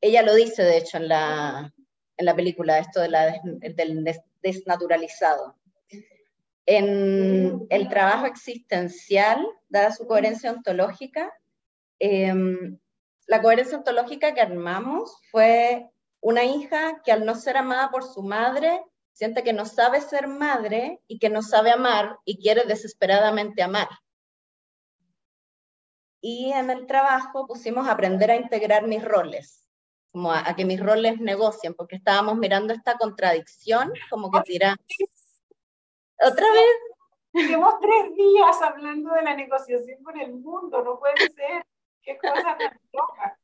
Ella 0.00 0.22
lo 0.22 0.34
dice, 0.34 0.64
de 0.64 0.78
hecho, 0.78 0.96
en 0.96 1.08
la, 1.08 1.72
en 2.16 2.26
la 2.26 2.34
película, 2.34 2.78
esto 2.78 3.00
de 3.00 3.08
la 3.08 3.40
del 3.76 4.04
desnaturalizado. 4.42 5.56
En 6.66 7.66
el 7.70 7.88
trabajo 7.88 8.26
existencial, 8.26 9.46
dada 9.68 9.92
su 9.92 10.06
coherencia 10.06 10.50
ontológica, 10.50 11.32
em, 12.00 12.78
la 13.26 13.40
coherencia 13.40 13.78
ontológica 13.78 14.34
que 14.34 14.40
armamos 14.40 15.16
fue 15.30 15.88
una 16.20 16.44
hija 16.44 17.00
que 17.04 17.12
al 17.12 17.24
no 17.24 17.36
ser 17.36 17.56
amada 17.56 17.90
por 17.90 18.02
su 18.04 18.22
madre, 18.22 18.82
siente 19.12 19.42
que 19.42 19.52
no 19.52 19.64
sabe 19.64 20.00
ser 20.00 20.26
madre 20.26 21.00
y 21.06 21.18
que 21.18 21.28
no 21.28 21.42
sabe 21.42 21.70
amar 21.70 22.18
y 22.24 22.40
quiere 22.40 22.64
desesperadamente 22.64 23.62
amar. 23.62 23.88
Y 26.20 26.52
en 26.52 26.70
el 26.70 26.86
trabajo 26.86 27.46
pusimos 27.46 27.88
aprender 27.88 28.30
a 28.30 28.36
integrar 28.36 28.86
mis 28.86 29.04
roles, 29.04 29.68
como 30.12 30.32
a, 30.32 30.54
que 30.54 30.64
mis 30.64 30.80
roles 30.80 31.20
negocien, 31.20 31.74
porque 31.74 31.96
estábamos 31.96 32.36
mirando 32.36 32.72
esta 32.72 32.96
contradicción, 32.96 33.92
como 34.08 34.30
que 34.30 34.40
tira... 34.42 34.76
¿Otra 36.24 36.46
vez? 36.52 37.46
Llevamos 37.48 37.80
tres 37.80 38.14
días 38.14 38.62
hablando 38.62 39.12
de 39.14 39.22
la 39.22 39.34
negociación 39.34 40.02
con 40.04 40.20
el 40.20 40.34
mundo, 40.34 40.84
no 40.84 40.98
puede 40.98 41.16
ser. 41.34 41.66
Qué 42.02 42.18
cosa 42.18 42.56
tan 42.56 42.80
loca. 42.92 43.38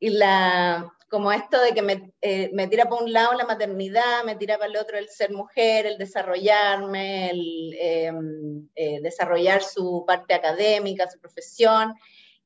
Y 0.00 0.10
la, 0.10 0.92
como 1.08 1.32
esto 1.32 1.60
de 1.60 1.72
que 1.72 1.82
me, 1.82 2.12
eh, 2.20 2.50
me 2.52 2.68
tira 2.68 2.88
para 2.88 3.02
un 3.02 3.12
lado 3.12 3.32
la 3.34 3.46
maternidad, 3.46 4.24
me 4.24 4.36
tira 4.36 4.58
para 4.58 4.70
el 4.70 4.76
otro 4.76 4.98
el 4.98 5.08
ser 5.08 5.32
mujer, 5.32 5.86
el 5.86 5.98
desarrollarme, 5.98 7.30
el 7.30 7.74
em, 7.78 8.68
eh, 8.74 9.00
desarrollar 9.00 9.62
su 9.62 10.04
parte 10.06 10.34
académica, 10.34 11.10
su 11.10 11.18
profesión, 11.18 11.94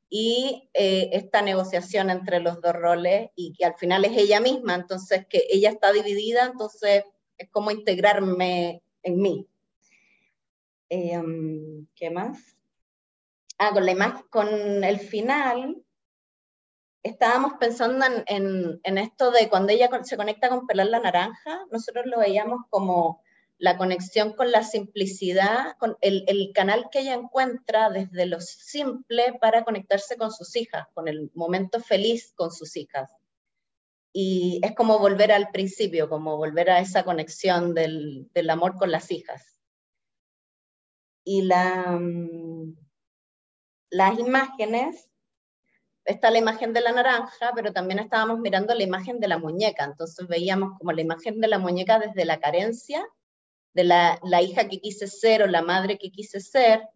y 0.09 0.69
eh, 0.75 1.11
esta 1.13 1.43
negociación 1.43 2.11
entre 2.11 2.41
los 2.41 2.61
dos 2.61 2.75
roles, 2.75 3.31
y 3.35 3.53
que 3.55 3.65
al 3.65 3.75
final 3.75 4.05
es 4.05 4.17
ella 4.17 4.41
misma, 4.41 4.75
entonces 4.75 5.27
que 5.29 5.47
ella 5.51 5.71
está 5.71 5.93
dividida, 5.93 6.45
entonces 6.47 7.05
es 7.39 7.49
como 7.51 7.71
integrarme 7.71 8.83
en 9.03 9.21
mí. 9.21 9.49
Em, 10.89 11.87
¿Qué 11.95 12.11
más? 12.11 12.57
Ah, 13.59 13.71
con 13.73 13.87
la 13.87 13.93
imagen, 13.93 14.25
con 14.29 14.85
el 14.85 14.99
final, 14.99 15.83
estábamos 17.03 17.55
pensando 17.59 18.05
en, 18.27 18.81
esto 18.99 19.31
de 19.31 19.49
cuando 19.49 19.73
ella 19.73 19.89
se 20.05 20.17
conecta 20.17 20.49
con 20.49 20.67
pelar 20.67 20.87
la 20.87 21.01
naranja, 21.01 21.67
nosotros 21.71 22.07
lo 22.07 22.19
veíamos 22.19 22.63
como 22.71 23.23
la 23.59 23.77
conexión 23.77 24.33
con 24.33 24.51
la 24.51 24.65
simplicidad, 24.65 25.77
con 25.79 25.97
el, 26.01 26.51
canal 26.55 26.89
que 26.91 27.01
ella 27.01 27.15
encuentra 27.15 27.91
desde 27.91 28.27
lo 28.27 28.41
simple 28.41 29.39
para 29.41 29.65
conectarse 29.65 30.17
con 30.17 30.33
sus 30.33 30.57
hijas, 30.57 30.89
con 30.95 31.09
el 31.09 31.31
momento 31.35 31.81
feliz 31.81 32.33
con 32.35 32.51
sus 32.51 32.77
hijas. 32.77 33.11
y 34.13 34.61
es 34.63 34.75
como 34.75 34.99
volver 34.99 35.33
al 35.33 35.49
principio, 35.51 36.09
como 36.09 36.37
volver 36.37 36.71
a 36.71 36.81
esa 36.81 37.05
conexión 37.05 37.75
del, 37.75 38.29
amor 38.51 38.77
con 38.77 38.91
las 38.91 39.11
hijas. 39.11 39.61
Y 41.25 41.43
mm, 41.43 42.75
las 43.91 44.19
imágenes, 44.19 45.12
está 46.05 46.31
la 46.31 46.39
imagen 46.39 46.73
de 46.73 46.81
la 46.81 46.93
naranja, 46.93 47.53
pero 47.55 47.73
también 47.73 47.99
estábamos 47.99 48.39
mirando 48.41 48.75
la 48.75 48.83
imagen 48.83 49.21
de 49.21 49.29
la 49.29 49.39
muñeca, 49.39 49.85
entonces 49.85 50.27
veíamos 50.27 50.79
como 50.79 50.93
la 50.93 51.01
imagen 51.01 51.41
de 51.41 51.49
la 51.49 51.59
muñeca 51.59 51.99
desde 51.99 52.25
la 52.25 52.41
carencia, 52.41 53.07
de 53.75 53.85
la, 53.85 54.19
la 54.23 54.43
hija 54.43 54.69
que 54.69 54.81
quise 54.81 55.07
ser 55.07 55.43
o 55.43 55.47
la 55.47 55.63
madre 55.63 55.99
que 55.99 56.11
quise 56.11 56.41
ser, 56.41 56.89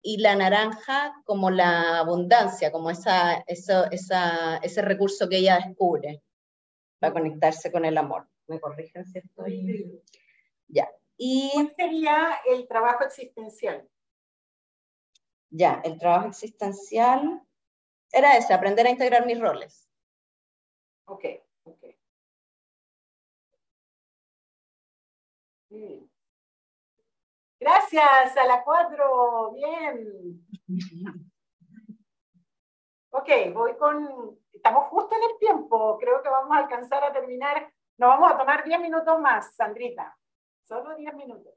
y 0.00 0.18
la 0.18 0.36
naranja 0.36 1.12
como 1.24 1.50
la 1.50 1.98
abundancia, 1.98 2.70
como 2.70 2.90
esa, 2.90 3.44
esa, 3.46 4.56
ese 4.62 4.82
recurso 4.82 5.28
que 5.28 5.38
ella 5.38 5.58
descubre 5.64 6.22
para 6.98 7.12
conectarse 7.12 7.72
con 7.72 7.84
el 7.84 7.98
amor. 7.98 8.28
¿Me 8.46 8.60
corrigen 8.60 9.04
si 9.04 9.18
estoy...? 9.18 10.02
Ya. 10.68 10.88
Y... 11.16 11.50
¿Cuál 11.52 11.74
sería 11.76 12.38
el 12.48 12.66
trabajo 12.68 13.04
existencial? 13.04 13.88
Ya, 15.50 15.80
el 15.84 15.98
trabajo 15.98 16.28
existencial 16.28 17.42
era 18.12 18.36
ese, 18.36 18.54
aprender 18.54 18.86
a 18.86 18.90
integrar 18.90 19.26
mis 19.26 19.40
roles. 19.40 19.88
Ok, 21.06 21.24
ok. 21.64 21.84
Gracias, 27.60 28.36
a 28.36 28.44
la 28.44 28.64
cuatro, 28.64 29.52
bien. 29.52 30.46
Ok, 33.10 33.28
voy 33.52 33.76
con, 33.76 34.38
estamos 34.52 34.86
justo 34.88 35.16
en 35.16 35.22
el 35.30 35.38
tiempo, 35.38 35.98
creo 35.98 36.22
que 36.22 36.28
vamos 36.28 36.56
a 36.56 36.60
alcanzar 36.60 37.02
a 37.02 37.12
terminar, 37.12 37.72
nos 37.96 38.10
vamos 38.10 38.32
a 38.32 38.38
tomar 38.38 38.64
10 38.64 38.80
minutos 38.80 39.18
más, 39.20 39.54
Sandrita, 39.56 40.16
solo 40.66 40.94
10 40.94 41.14
minutos, 41.14 41.54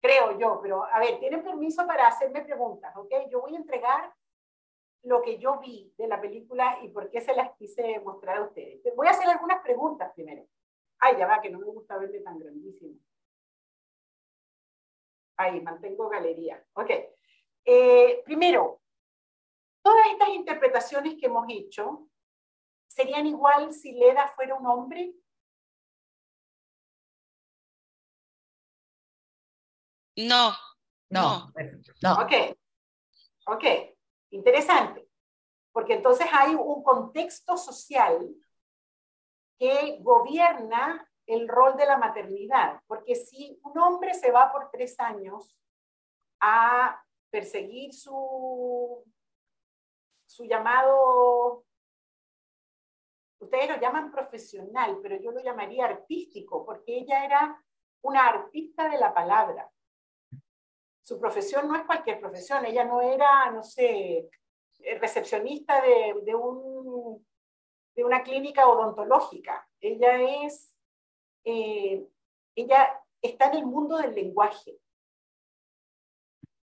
creo 0.00 0.38
yo, 0.38 0.60
pero 0.62 0.84
a 0.84 0.98
ver, 1.00 1.18
tienen 1.18 1.42
permiso 1.42 1.86
para 1.86 2.06
hacerme 2.06 2.42
preguntas, 2.42 2.96
¿ok? 2.96 3.12
Yo 3.28 3.40
voy 3.40 3.54
a 3.54 3.58
entregar 3.58 4.14
lo 5.02 5.22
que 5.22 5.38
yo 5.38 5.58
vi 5.60 5.92
de 5.96 6.08
la 6.08 6.20
película 6.20 6.78
y 6.82 6.88
por 6.88 7.10
qué 7.10 7.20
se 7.20 7.34
las 7.34 7.56
quise 7.56 8.00
mostrar 8.00 8.38
a 8.38 8.44
ustedes. 8.44 8.80
Voy 8.96 9.06
a 9.06 9.10
hacer 9.10 9.28
algunas 9.28 9.62
preguntas 9.62 10.12
primero. 10.14 10.46
Ay, 10.98 11.16
ya 11.18 11.26
va, 11.26 11.40
que 11.40 11.50
no 11.50 11.58
me 11.58 11.66
gusta 11.66 11.96
verle 11.98 12.20
tan 12.20 12.38
grandísimo. 12.38 12.94
Ahí, 15.36 15.60
mantengo 15.60 16.08
galería. 16.08 16.64
Ok. 16.72 16.90
Eh, 17.64 18.22
primero, 18.24 18.80
todas 19.82 20.06
estas 20.12 20.30
interpretaciones 20.30 21.14
que 21.14 21.26
hemos 21.26 21.46
hecho 21.48 22.08
serían 22.88 23.26
igual 23.26 23.72
si 23.72 23.92
Leda 23.92 24.28
fuera 24.34 24.56
un 24.56 24.66
hombre. 24.66 25.14
No. 30.16 30.52
No. 31.10 31.52
No. 32.02 32.12
Ok. 32.14 32.32
Ok. 33.46 33.97
Interesante. 34.30 35.08
Porque 35.72 35.94
entonces 35.94 36.26
hay 36.32 36.54
un 36.54 36.82
contexto 36.82 37.56
social 37.56 38.34
que 39.58 39.98
gobierna 40.00 41.08
el 41.26 41.46
rol 41.46 41.76
de 41.76 41.84
la 41.84 41.98
maternidad, 41.98 42.80
porque 42.86 43.14
si 43.14 43.60
un 43.62 43.78
hombre 43.78 44.14
se 44.14 44.30
va 44.30 44.50
por 44.50 44.70
tres 44.70 44.98
años 44.98 45.58
a 46.40 47.04
perseguir 47.30 47.92
su, 47.92 49.04
su 50.26 50.44
llamado, 50.44 51.66
ustedes 53.40 53.68
lo 53.68 53.76
llaman 53.76 54.10
profesional, 54.10 54.98
pero 55.02 55.16
yo 55.20 55.30
lo 55.30 55.40
llamaría 55.40 55.84
artístico, 55.84 56.64
porque 56.64 56.96
ella 56.96 57.24
era 57.24 57.62
una 58.02 58.26
artista 58.26 58.88
de 58.88 58.98
la 58.98 59.12
palabra. 59.12 59.70
Su 61.08 61.18
profesión 61.18 61.66
no 61.66 61.74
es 61.74 61.86
cualquier 61.86 62.20
profesión, 62.20 62.66
ella 62.66 62.84
no 62.84 63.00
era, 63.00 63.50
no 63.50 63.62
sé, 63.62 64.28
recepcionista 65.00 65.80
de, 65.80 66.20
de, 66.22 66.34
un, 66.34 67.26
de 67.96 68.04
una 68.04 68.22
clínica 68.22 68.68
odontológica, 68.68 69.66
ella 69.80 70.44
es 70.44 70.74
eh, 71.44 72.06
ella 72.54 73.02
está 73.22 73.46
en 73.46 73.54
el 73.54 73.64
mundo 73.64 73.96
del 73.96 74.14
lenguaje. 74.14 74.78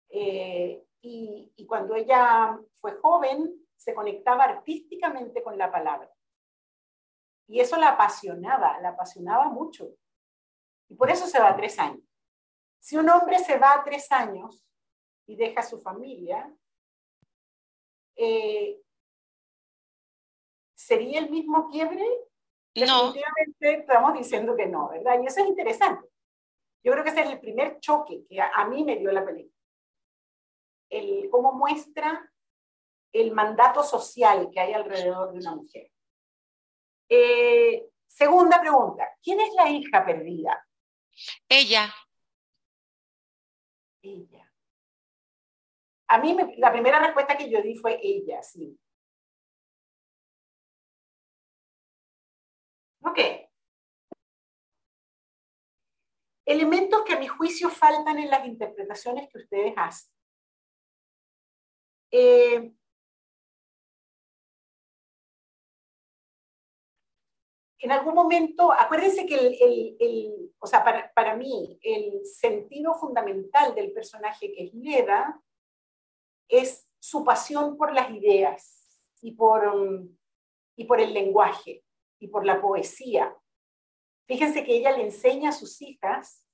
Eh, 0.10 0.88
y, 1.02 1.54
y, 1.56 1.66
cuando 1.68 1.94
ella 1.94 2.60
fue 2.74 2.94
joven, 2.94 3.64
se 3.78 3.94
conectaba 3.94 4.46
artísticamente 4.46 5.44
con 5.44 5.56
la 5.56 5.72
palabra. 5.72 6.12
Y 7.48 7.60
eso 7.60 7.78
la 7.78 7.90
apasionaba, 7.90 8.80
la 8.80 8.90
apasionaba 8.90 9.50
mucho. 9.50 9.88
Y 10.90 10.96
por 10.96 11.12
eso 11.12 11.28
se 11.28 11.40
va 11.40 11.50
a 11.50 11.56
tres 11.56 11.78
años. 11.78 12.11
Si 12.82 12.98
un 12.98 13.10
hombre 13.10 13.40
se 13.40 13.58
va 13.58 13.76
a 13.76 13.84
tres 13.84 14.12
años 14.12 14.66
y 15.28 15.36
deja 15.38 15.62
a 15.62 15.64
su 15.64 15.80
familia, 15.80 16.54
eh, 18.18 18.82
¿sería 20.76 21.20
el 21.20 21.30
mismo 21.30 21.70
quiebre 21.70 22.06
no. 22.76 23.12
Definitivamente 23.12 23.74
estamos 23.82 24.14
diciendo 24.18 24.56
que 24.56 24.66
no, 24.66 24.90
¿verdad? 24.90 25.22
Y 25.22 25.28
eso 25.28 25.42
es 25.42 25.48
interesante. 25.48 26.08
Yo 26.84 26.92
creo 26.94 27.04
que 27.04 27.10
ese 27.10 27.22
es 27.22 27.30
el 27.30 27.40
primer 27.40 27.80
choque 27.80 28.24
que 28.28 28.42
a, 28.42 28.66
mí 28.66 28.84
me 28.84 28.96
dio 28.96 29.12
la 29.12 29.26
película. 29.26 29.54
El, 30.90 31.30
cómo 31.30 31.54
muestra 31.54 32.32
el 33.14 33.34
mandato 33.34 33.84
social 33.84 34.50
que 34.52 34.60
hay 34.60 34.74
alrededor 34.74 35.32
de 35.32 35.40
una 35.40 35.56
mujer. 35.56 35.92
Eh, 37.10 37.90
segunda 38.08 38.60
pregunta, 38.62 39.06
¿quién 39.22 39.42
es 39.42 39.54
la 39.54 39.70
hija 39.70 40.06
perdida? 40.06 40.66
Ella. 41.50 41.94
Ella. 44.04 44.52
A 46.08 46.18
mí 46.20 46.36
la 46.58 46.72
primera 46.72 47.00
respuesta 47.00 47.38
que 47.38 47.50
yo 47.50 47.62
di 47.62 47.76
fue 47.76 48.00
ella, 48.02 48.42
sí. 48.44 48.78
Ok. 53.04 53.20
Elementos 56.46 57.04
que 57.06 57.14
a 57.14 57.20
mi 57.20 57.28
juicio 57.28 57.70
faltan 57.70 58.20
en 58.20 58.30
las 58.30 58.46
interpretaciones 58.46 59.30
que 59.30 59.38
ustedes 59.40 59.74
hacen. 59.78 60.12
Eh, 62.12 62.74
en 67.82 67.92
algún 67.92 68.14
momento, 68.14 68.72
acuérdense 68.72 69.26
que 69.26 69.36
el, 69.36 70.54
o 70.60 70.68
sea, 70.68 70.84
para, 70.84 71.12
para, 71.14 71.36
mí, 71.36 71.80
el 71.82 72.24
sentido 72.26 72.94
fundamental 72.94 73.74
del 73.74 73.92
personaje 73.92 74.54
que 74.54 74.66
es 74.66 74.74
Leda 74.76 75.42
es 76.48 76.88
su 77.00 77.24
pasión 77.24 77.78
por 77.78 77.92
las 77.92 78.12
ideas 78.12 79.02
y 79.22 79.32
por, 79.32 79.66
um, 79.66 80.16
y 80.76 80.86
por 80.86 81.02
el 81.02 81.12
lenguaje 81.12 81.84
y 82.20 82.28
por 82.28 82.46
la 82.46 82.62
poesía. 82.62 83.36
Fíjense 84.28 84.64
que 84.64 84.76
ella 84.76 84.96
le 84.96 85.06
enseña 85.06 85.50
a 85.50 85.54
sus 85.54 85.82
hijas 85.82 86.48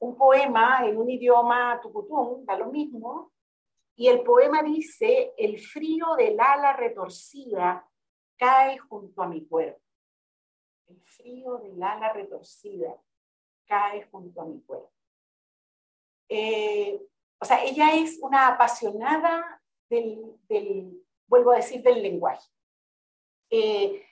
un 0.00 0.16
poema 0.16 0.84
en 0.84 0.96
un 0.96 1.08
idioma 1.08 1.78
tucutún, 1.80 2.44
da 2.44 2.58
lo 2.58 2.66
mismo, 2.66 3.32
y 3.94 4.08
el 4.08 4.24
poema 4.24 4.60
dice, 4.64 5.34
el 5.38 5.60
frío 5.60 6.16
del 6.18 6.38
ala 6.40 6.72
retorcida 6.72 7.88
cae 8.36 8.76
junto 8.78 9.22
a 9.22 9.28
mi 9.28 9.46
cuerpo. 9.46 9.83
El 10.86 11.00
frío 11.02 11.58
del 11.58 11.82
ala 11.82 12.12
retorcida 12.12 12.94
cae 13.66 14.04
junto 14.10 14.40
a 14.40 14.44
mi 14.44 14.60
cuerpo. 14.62 14.92
Eh, 16.28 17.00
o 17.38 17.44
sea, 17.44 17.62
ella 17.64 17.94
es 17.94 18.18
una 18.20 18.48
apasionada 18.48 19.62
del, 19.88 21.04
vuelvo 21.26 21.52
a 21.52 21.56
decir, 21.56 21.82
del 21.82 22.02
lenguaje. 22.02 22.48
Eh, 23.50 24.04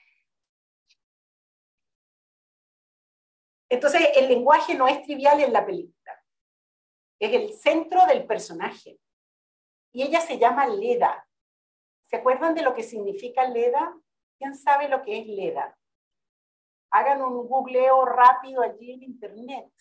Entonces, 3.73 4.03
el 4.17 4.29
lenguaje 4.29 4.75
no 4.75 4.87
es 4.87 5.03
trivial 5.03 5.41
en 5.41 5.51
la 5.51 5.65
película. 5.65 6.23
Es 7.19 7.33
el 7.33 7.55
centro 7.55 8.05
del 8.05 8.27
personaje. 8.27 9.01
Y 9.93 10.03
ella 10.03 10.21
se 10.21 10.39
llama 10.39 10.67
Leda. 10.67 11.27
¿Se 12.05 12.17
acuerdan 12.17 12.55
de 12.55 12.61
lo 12.61 12.75
que 12.75 12.83
significa 12.83 13.49
Leda? 13.49 13.99
¿Quién 14.37 14.55
sabe 14.55 14.91
lo 14.91 15.01
que 15.01 15.21
es 15.21 15.27
Leda? 15.27 15.75
Hagan 16.93 17.23
un 17.23 17.49
googleo 17.49 18.05
rápido 18.05 18.63
allí 18.63 18.93
en 18.93 19.03
internet. 19.03 19.73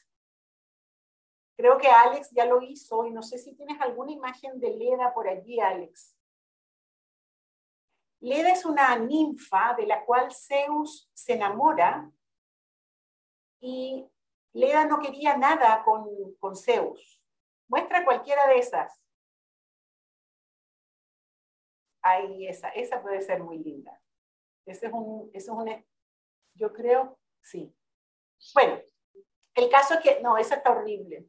Creo 1.58 1.78
que 1.78 1.90
Alex 1.90 2.32
ya 2.32 2.46
lo 2.46 2.62
hizo 2.62 3.06
y 3.06 3.12
no 3.12 3.22
sé 3.22 3.38
si 3.38 3.54
tienes 3.54 3.80
alguna 3.82 4.12
imagen 4.14 4.60
de 4.60 4.72
Leda 4.72 5.14
por 5.14 5.28
allí, 5.28 5.60
Alex. 5.60 6.18
Leda 8.22 8.52
es 8.52 8.66
una 8.66 8.98
ninfa 8.98 9.76
de 9.78 9.88
la 9.88 10.06
cual 10.06 10.32
Zeus 10.32 11.12
se 11.14 11.34
enamora 11.34 12.10
y 13.60 14.08
Leda 14.54 14.86
no 14.86 15.00
quería 15.00 15.36
nada 15.38 15.84
con, 15.84 16.08
con 16.40 16.56
Zeus. 16.56 17.22
Muestra 17.68 18.06
cualquiera 18.06 18.48
de 18.48 18.58
esas. 18.58 19.04
Ahí, 22.04 22.48
esa, 22.48 22.70
esa 22.70 23.02
puede 23.02 23.22
ser 23.22 23.44
muy 23.44 23.60
linda. 23.60 24.02
Ese 24.66 24.88
es 24.88 24.94
un, 24.94 25.30
es 25.34 25.48
un, 25.50 25.68
Yo 26.56 26.72
creo, 26.74 27.18
sí. 27.42 27.74
Bueno, 28.54 28.82
el 29.56 29.70
caso 29.70 29.96
es 29.96 30.00
que, 30.02 30.22
no, 30.22 30.38
esa 30.38 30.56
está 30.56 30.72
horrible. 30.72 31.26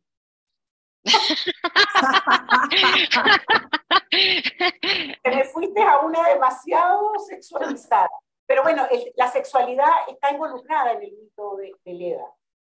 Te 5.22 5.30
me 5.30 5.44
fuiste 5.44 5.82
a 5.82 6.00
una 6.00 6.28
demasiado 6.28 7.12
sexualizada. 7.18 8.10
Pero 8.46 8.62
bueno, 8.62 8.86
la 9.16 9.28
sexualidad 9.28 9.90
está 10.08 10.30
involucrada 10.30 10.92
en 10.92 11.02
el 11.02 11.12
mito 11.12 11.56
de, 11.56 11.74
de 11.84 11.94
Leda. 11.94 12.34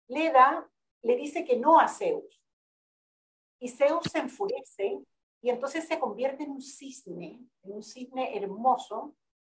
Leda 0.08 0.70
le 1.02 1.16
dice 1.16 1.44
que 1.44 1.56
no 1.56 1.78
a 1.78 1.88
Zeus. 1.88 2.40
Y 3.60 3.68
Zeus 3.68 4.04
se 4.10 4.18
enfurece 4.18 5.00
y 5.42 5.50
entonces 5.50 5.86
se 5.86 5.98
convierte 5.98 6.44
en 6.44 6.52
un 6.52 6.62
cisne, 6.62 7.40
en 7.62 7.72
un 7.72 7.82
cisne 7.82 8.36
hermoso, 8.36 9.14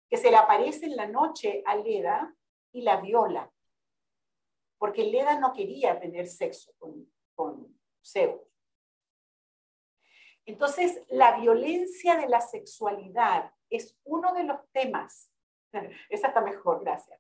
que 0.09 0.17
se 0.17 0.31
le 0.31 0.37
aparece 0.37 0.87
en 0.87 0.97
la 0.97 1.07
noche 1.07 1.63
a 1.67 1.77
Leda 1.77 2.35
y 2.75 2.83
la 2.83 3.01
viola. 3.01 3.51
Porque 4.79 5.05
Leda 5.05 5.39
no 5.39 5.53
quería 5.53 5.99
tener 5.99 6.27
sexo 6.27 6.75
con, 6.79 7.11
con 7.35 7.81
Zeus. 8.05 8.43
Entonces, 10.45 11.03
la 11.09 11.39
violencia 11.39 12.17
de 12.17 12.29
la 12.29 12.41
sexualidad 12.41 13.55
es 13.71 13.97
uno 14.05 14.35
de 14.35 14.45
los 14.45 14.59
temas. 14.73 15.33
Esa 16.11 16.29
está 16.29 16.41
mejor, 16.43 16.85
gracias. 16.85 17.19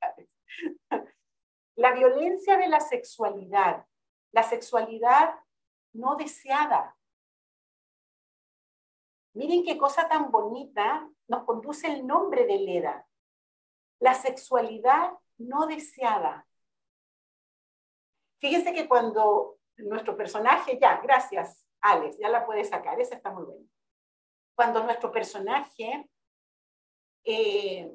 La 1.76 1.92
violencia 1.92 2.56
de 2.56 2.68
la 2.68 2.80
sexualidad, 2.80 3.86
la 4.32 4.42
sexualidad 4.42 5.34
no 5.92 6.16
deseada. 6.16 6.96
Miren 9.32 9.64
qué 9.64 9.78
cosa 9.78 10.08
tan 10.08 10.30
bonita 10.30 11.08
nos 11.26 11.44
conduce 11.44 11.88
el 11.88 12.06
nombre 12.06 12.46
de 12.46 12.58
Leda. 12.58 13.08
La 14.00 14.14
sexualidad 14.14 15.12
no 15.38 15.66
deseada. 15.66 16.46
Fíjense 18.38 18.72
que 18.72 18.86
cuando 18.86 19.58
nuestro 19.76 20.16
personaje, 20.16 20.78
ya, 20.80 21.00
gracias, 21.00 21.64
Alex, 21.80 22.18
ya 22.18 22.28
la 22.28 22.46
puede 22.46 22.64
sacar, 22.64 23.00
esa 23.00 23.16
está 23.16 23.30
muy 23.30 23.44
buena. 23.44 23.66
Cuando 24.54 24.84
nuestro 24.84 25.10
personaje 25.10 26.08
eh, 27.24 27.90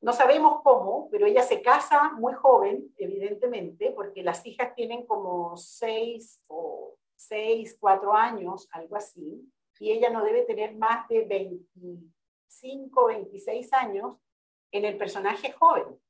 no 0.00 0.12
sabemos 0.12 0.62
cómo, 0.62 1.08
pero 1.10 1.26
ella 1.26 1.42
se 1.42 1.62
casa 1.62 2.12
muy 2.12 2.34
joven, 2.34 2.94
evidentemente, 2.96 3.90
porque 3.90 4.22
las 4.22 4.44
hijas 4.46 4.74
tienen 4.74 5.06
como 5.06 5.56
seis 5.56 6.40
o 6.46 6.96
seis, 7.16 7.76
cuatro 7.80 8.12
años, 8.12 8.68
algo 8.70 8.96
así, 8.96 9.50
y 9.80 9.90
ella 9.90 10.10
no 10.10 10.22
debe 10.22 10.42
tener 10.42 10.76
más 10.76 11.08
de 11.08 11.24
25, 11.24 13.06
26 13.06 13.72
años 13.72 14.16
en 14.72 14.84
el 14.84 14.96
personaje 14.96 15.52
joven. 15.52 16.00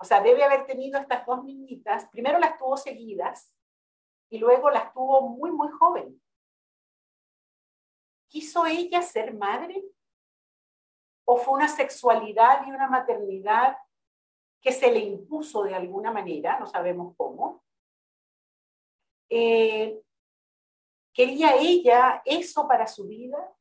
O 0.00 0.04
sea, 0.04 0.20
debe 0.20 0.44
haber 0.44 0.66
tenido 0.66 0.98
estas 1.00 1.26
dos 1.26 1.44
niñitas, 1.44 2.08
primero 2.08 2.38
las 2.38 2.56
tuvo 2.56 2.76
seguidas 2.76 3.54
y 4.30 4.38
luego 4.38 4.70
las 4.70 4.92
tuvo 4.92 5.28
muy, 5.28 5.50
muy 5.50 5.68
joven. 5.70 6.20
¿Quiso 8.28 8.66
ella 8.66 9.02
ser 9.02 9.34
madre? 9.34 9.82
¿O 11.24 11.36
fue 11.36 11.54
una 11.54 11.68
sexualidad 11.68 12.66
y 12.66 12.70
una 12.70 12.88
maternidad 12.88 13.76
que 14.60 14.72
se 14.72 14.90
le 14.90 15.00
impuso 15.00 15.62
de 15.62 15.74
alguna 15.74 16.12
manera? 16.12 16.58
No 16.58 16.66
sabemos 16.66 17.14
cómo. 17.16 17.64
Eh, 19.30 20.00
¿Quería 21.12 21.56
ella 21.56 22.22
eso 22.24 22.68
para 22.68 22.86
su 22.86 23.08
vida? 23.08 23.52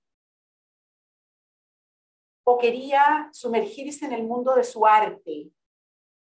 ¿O 2.49 2.57
quería 2.57 3.29
sumergirse 3.33 4.05
en 4.05 4.13
el 4.13 4.23
mundo 4.23 4.55
de 4.55 4.63
su 4.63 4.85
arte, 4.85 5.51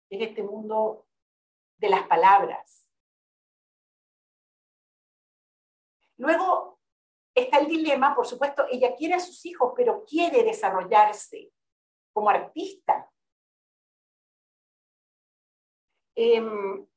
en 0.09 0.21
este 0.21 0.41
mundo 0.41 1.05
de 1.77 1.89
las 1.89 2.07
palabras? 2.07 2.88
Luego 6.15 6.79
está 7.36 7.57
el 7.57 7.67
dilema, 7.67 8.15
por 8.15 8.25
supuesto, 8.25 8.65
ella 8.71 8.95
quiere 8.95 9.15
a 9.15 9.19
sus 9.19 9.45
hijos, 9.45 9.73
pero 9.75 10.05
quiere 10.05 10.43
desarrollarse 10.43 11.51
como 12.13 12.29
artista. 12.29 13.12
Em, 16.15 16.88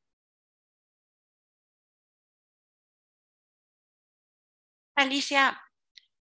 Alicia. 4.94 5.60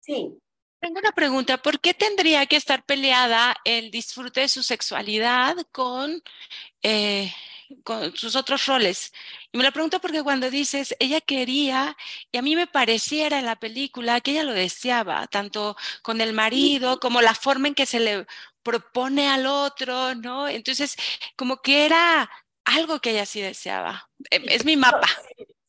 Sí. 0.02 0.42
Tengo 0.82 1.00
una 1.00 1.12
pregunta. 1.12 1.58
¿Por 1.58 1.80
qué 1.80 1.94
tendría 1.94 2.48
que 2.48 2.56
estar 2.56 2.84
peleada 2.84 3.56
el 3.66 3.92
disfrute 3.92 4.42
de 4.42 4.48
su 4.48 4.64
sexualidad 4.64 5.56
con, 5.72 6.24
eh, 6.82 7.32
con 7.84 8.16
sus 8.16 8.36
otros 8.36 8.66
roles? 8.66 9.14
Y 9.52 9.60
me 9.60 9.64
lo 9.64 9.72
pregunto 9.72 10.02
porque 10.02 10.24
cuando 10.24 10.50
dices, 10.50 10.96
ella 11.00 11.22
quería, 11.22 11.96
y 12.32 12.38
a 12.40 12.42
mí 12.42 12.56
me 12.56 12.66
pareciera 12.66 13.38
en 13.38 13.46
la 13.46 13.58
película 13.58 14.22
que 14.22 14.32
ella 14.32 14.44
lo 14.44 14.54
deseaba, 14.54 15.28
tanto 15.28 15.76
con 16.02 16.20
el 16.20 16.34
marido 16.34 17.00
como 17.00 17.22
la 17.22 17.36
forma 17.36 17.68
en 17.68 17.76
que 17.76 17.86
se 17.86 18.00
le 18.00 18.26
propone 18.64 19.30
al 19.30 19.46
otro, 19.46 20.16
¿no? 20.16 20.48
Entonces, 20.48 20.96
como 21.36 21.62
que 21.62 21.86
era 21.86 22.28
algo 22.66 23.00
que 23.00 23.12
ella 23.12 23.28
sí 23.28 23.40
deseaba. 23.40 24.10
Es 24.32 24.66
mi 24.66 24.78
mapa. 24.78 25.08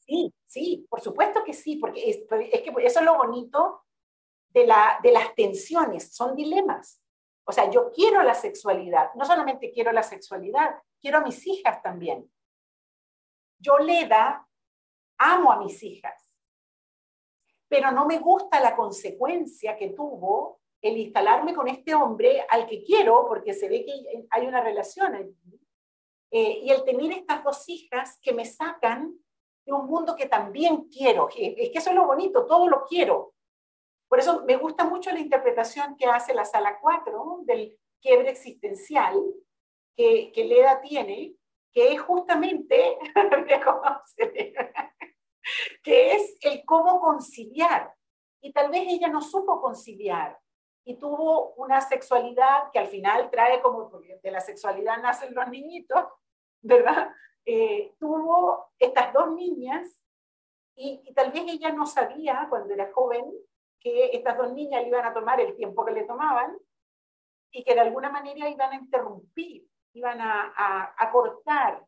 Sí, 0.07 0.33
Sí, 0.53 0.87
por 0.91 1.01
supuesto 1.01 1.43
que 1.47 1.55
sí, 1.55 1.77
porque 1.77 2.11
es, 2.11 2.19
que 2.29 2.73
eso 2.85 2.99
es 2.99 3.05
lo 3.07 3.17
bonito 3.17 3.87
de, 4.53 4.67
la, 4.67 4.99
de 5.03 5.13
las 5.13 5.35
tensiones, 5.35 6.15
son 6.15 6.37
dilemas. 6.37 7.03
O 7.45 7.53
sea, 7.53 7.71
yo 7.71 7.91
quiero 7.91 8.23
la 8.23 8.35
sexualidad, 8.35 9.13
no 9.15 9.25
solamente 9.25 9.73
quiero 9.73 9.93
la 9.93 10.03
sexualidad, 10.03 10.77
quiero 11.01 11.19
a 11.19 11.23
mis 11.23 11.47
hijas 11.47 11.83
también. 11.83 12.31
Yo, 13.59 13.79
Leda, 13.79 14.47
amo 15.19 15.53
a 15.53 15.59
mis 15.59 15.83
hijas, 15.83 16.37
pero 17.69 17.91
no 17.91 18.07
me 18.07 18.19
gusta 18.19 18.61
la 18.61 18.77
consecuencia 18.77 19.77
que 19.77 19.91
tuvo 19.91 20.61
el 20.81 20.99
instalarme 20.99 21.55
con 21.55 21.69
este 21.69 21.95
hombre 21.95 22.45
al 22.49 22.67
que 22.67 22.83
quiero, 22.83 23.27
porque 23.29 23.55
se 23.55 23.69
ve 23.69 23.85
que 23.85 24.27
hay 24.31 24.47
una 24.47 24.61
relación 24.61 25.15
allí, 25.15 25.61
eh, 26.31 26.61
y 26.65 26.71
el 26.71 26.85
tener 26.85 27.13
estas 27.13 27.45
dos 27.45 27.69
hijas 27.69 28.19
que 28.21 28.33
me 28.33 28.45
sacan 28.45 29.15
de 29.65 29.73
un 29.73 29.87
mundo 29.87 30.17
que 30.17 30.27
también 30.27 30.89
quiero. 30.89 31.29
Es 31.29 31.71
que 31.71 31.79
eso 31.79 31.91
es 31.91 31.97
lo 31.97 32.07
bonito, 32.07 32.47
todo 32.47 32.69
lo 32.69 32.85
quiero. 32.85 33.35
Por 34.13 34.19
eso 34.19 34.45
me 34.45 34.57
gusta 34.57 34.85
mucho 34.85 35.11
la 35.11 35.21
interpretación 35.21 35.97
que 35.97 36.05
hace 36.05 36.35
la 36.35 36.45
sala 36.45 36.79
4 36.83 37.45
del 37.45 37.79
quiebre 37.99 38.29
existencial 38.29 39.19
que, 39.97 40.31
Leda 40.37 40.83
tiene, 40.83 41.35
que 41.73 41.95
es 41.95 42.01
justamente, 42.03 42.99
que 45.83 46.13
es 46.13 46.37
el 46.43 46.63
cómo 46.67 47.01
conciliar. 47.01 47.95
Y 48.43 48.53
tal 48.53 48.71
vez 48.71 48.83
ella 48.87 49.09
no 49.09 49.23
supo 49.23 49.63
conciliar 49.63 50.39
y 50.85 50.99
tuvo 50.99 51.55
una 51.55 51.81
sexualidad 51.81 52.71
que 52.71 52.81
al 52.81 52.89
final 52.89 53.31
trae 53.31 53.63
como, 53.63 53.91
de 54.23 54.31
la 54.31 54.43
sexualidad 54.43 55.01
nacen 55.01 55.35
los 55.35 55.49
niñitos, 55.49 56.05
¿verdad? 56.61 57.11
Eh, 57.47 57.95
tuvo 57.99 58.73
estas 58.79 59.11
dos 59.15 59.35
niñas 59.35 59.89
y, 60.77 61.15
tal 61.15 61.33
vez 61.33 61.45
ella 61.47 61.73
no 61.73 61.87
sabía 61.87 62.47
cuando 62.51 62.75
era 62.75 62.93
joven 62.93 63.25
que 63.83 64.11
estas 64.13 64.37
dos 64.37 64.53
niñas 64.53 64.83
le 64.83 64.89
iban 64.89 65.05
a 65.05 65.13
tomar 65.13 65.41
el 65.41 65.57
tiempo 65.57 65.85
que 65.85 65.93
le 65.93 66.05
tomaban 66.05 66.57
y 67.51 67.65
que 67.65 67.75
de 67.75 67.81
alguna 67.81 68.11
manera 68.11 68.49
iban 68.49 68.73
a 68.73 68.77
interrumpir, 68.77 69.69
iban 69.93 70.21
a, 70.21 70.95
a, 70.97 71.11
cortar 71.11 71.85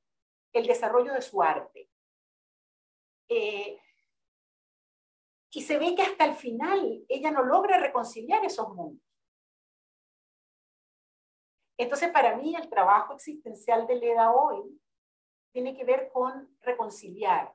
el 0.52 0.66
desarrollo 0.66 1.14
de 1.14 1.22
su 1.22 1.42
arte. 1.42 1.88
Eh, 3.28 3.80
y 5.50 5.62
se 5.62 5.78
ve 5.78 5.94
que 5.94 6.02
hasta 6.02 6.24
el 6.24 6.34
final 6.34 7.04
ella 7.08 7.30
no 7.30 7.44
logra 7.44 7.78
reconciliar 7.78 8.44
esos 8.44 8.68
mundos. 8.74 9.02
Entonces, 11.78 12.10
para 12.10 12.36
mí, 12.36 12.54
el 12.54 12.68
trabajo 12.68 13.14
existencial 13.14 13.86
de 13.86 13.96
Leda 13.96 14.32
hoy 14.32 14.80
tiene 15.52 15.76
que 15.76 15.84
ver 15.84 16.10
con 16.12 16.56
reconciliar. 16.60 17.54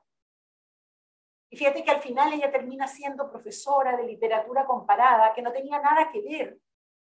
Y 1.50 1.56
fíjate 1.56 1.82
que 1.82 1.90
al 1.90 2.00
final 2.00 2.32
ella 2.32 2.50
termina 2.50 2.86
siendo 2.86 3.28
profesora 3.28 3.96
de 3.96 4.04
literatura 4.04 4.64
comparada, 4.64 5.34
que 5.34 5.42
no 5.42 5.52
tenía 5.52 5.80
nada 5.80 6.08
que 6.10 6.22
ver 6.22 6.58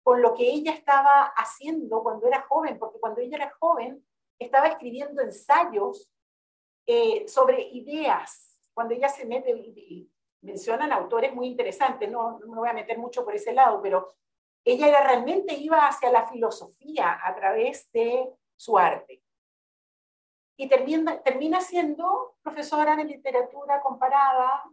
con 0.04 0.22
lo 0.22 0.32
que 0.32 0.48
ella 0.48 0.72
estaba 0.72 1.32
haciendo 1.36 2.02
cuando 2.02 2.26
era 2.28 2.42
joven, 2.42 2.78
porque 2.78 3.00
cuando 3.00 3.20
ella 3.20 3.36
era 3.36 3.52
joven 3.58 4.06
estaba 4.38 4.68
escribiendo 4.68 5.20
ensayos 5.20 6.08
eh, 6.86 7.26
sobre 7.26 7.60
ideas. 7.72 8.60
Cuando 8.72 8.94
ella 8.94 9.08
se 9.08 9.26
mete, 9.26 9.50
y 9.50 10.08
mencionan 10.42 10.92
autores 10.92 11.34
muy 11.34 11.48
interesantes, 11.48 12.08
no, 12.08 12.38
no 12.38 12.46
me 12.46 12.58
voy 12.58 12.68
a 12.68 12.72
meter 12.72 12.96
mucho 12.96 13.24
por 13.24 13.34
ese 13.34 13.52
lado, 13.52 13.82
pero 13.82 14.14
ella 14.64 14.88
era, 14.88 15.02
realmente 15.02 15.54
iba 15.54 15.88
hacia 15.88 16.12
la 16.12 16.28
filosofía 16.28 17.18
a 17.22 17.34
través 17.34 17.90
de 17.90 18.32
su 18.56 18.78
arte 18.78 19.22
y 20.60 20.68
termina, 20.68 21.22
termina 21.22 21.60
siendo 21.60 22.36
profesora 22.42 22.96
de 22.96 23.04
literatura 23.04 23.80
comparada 23.80 24.64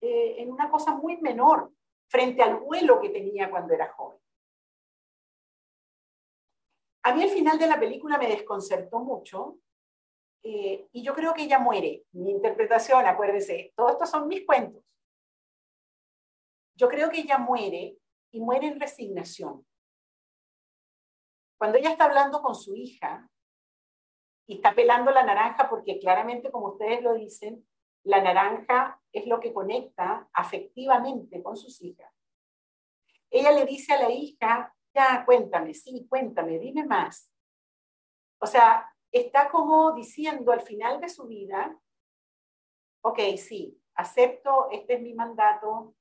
eh, 0.00 0.36
en 0.38 0.50
una 0.50 0.70
cosa 0.70 0.94
muy 0.94 1.18
menor 1.18 1.70
frente 2.08 2.42
al 2.42 2.56
vuelo 2.56 2.98
que 2.98 3.10
tenía 3.10 3.50
cuando 3.50 3.74
era 3.74 3.92
joven. 3.92 4.18
A 7.04 7.14
mí 7.14 7.22
el 7.22 7.28
final 7.28 7.58
de 7.58 7.66
la 7.66 7.78
película 7.78 8.16
me 8.16 8.28
desconcertó 8.28 9.00
mucho 9.00 9.58
eh, 10.42 10.88
y 10.92 11.02
yo 11.02 11.14
creo 11.14 11.34
que 11.34 11.42
ella 11.42 11.58
muere. 11.58 12.04
Mi 12.12 12.30
interpretación, 12.30 13.06
acuérdese, 13.06 13.72
todos 13.76 13.92
estos 13.92 14.10
son 14.10 14.28
mis 14.28 14.46
cuentos. 14.46 14.82
Yo 16.74 16.88
creo 16.88 17.10
que 17.10 17.20
ella 17.20 17.36
muere 17.36 17.98
y 18.30 18.40
muere 18.40 18.68
en 18.68 18.80
resignación. 18.80 19.66
Cuando 21.58 21.76
ella 21.76 21.90
está 21.90 22.04
hablando 22.04 22.40
con 22.40 22.54
su 22.54 22.74
hija 22.74 23.28
y 24.48 24.56
está 24.56 24.74
pelando 24.74 25.10
la 25.10 25.24
naranja, 25.24 25.68
porque 25.68 25.98
claramente, 25.98 26.50
como 26.50 26.68
ustedes 26.68 27.02
lo 27.02 27.12
dicen, 27.14 27.68
la 28.02 28.22
naranja 28.22 28.98
es 29.12 29.26
lo 29.26 29.40
que 29.40 29.52
conecta 29.52 30.28
afectivamente 30.32 31.42
con 31.42 31.56
sus 31.56 31.82
hijas. 31.82 32.10
Ella 33.30 33.52
le 33.52 33.66
dice 33.66 33.92
a 33.92 34.02
la 34.02 34.10
hija, 34.10 34.74
ya, 34.94 35.24
cuéntame, 35.26 35.74
sí, 35.74 36.06
cuéntame, 36.08 36.58
dime 36.58 36.86
más. 36.86 37.30
O 38.40 38.46
sea, 38.46 38.90
está 39.12 39.50
como 39.50 39.92
diciendo 39.92 40.50
al 40.50 40.62
final 40.62 40.98
de 41.00 41.10
su 41.10 41.26
vida, 41.26 41.78
ok, 43.02 43.18
sí, 43.36 43.78
acepto, 43.96 44.70
este 44.70 44.94
es 44.94 45.02
mi 45.02 45.12
mandato, 45.12 45.94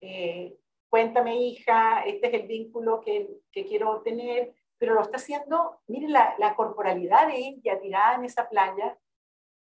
eh, 0.00 0.56
cuéntame 0.88 1.42
hija, 1.42 2.04
este 2.04 2.28
es 2.28 2.34
el 2.34 2.46
vínculo 2.46 3.00
que, 3.00 3.40
que, 3.50 3.66
quiero 3.66 4.00
tener, 4.02 4.54
pero 4.80 4.94
lo 4.94 5.02
está 5.02 5.18
haciendo, 5.18 5.82
miren 5.88 6.14
la, 6.14 6.54
corporalidad 6.56 7.26
de 7.26 7.36
ella 7.36 7.78
tirada 7.78 8.14
en 8.14 8.24
esa 8.24 8.48
playa, 8.48 8.98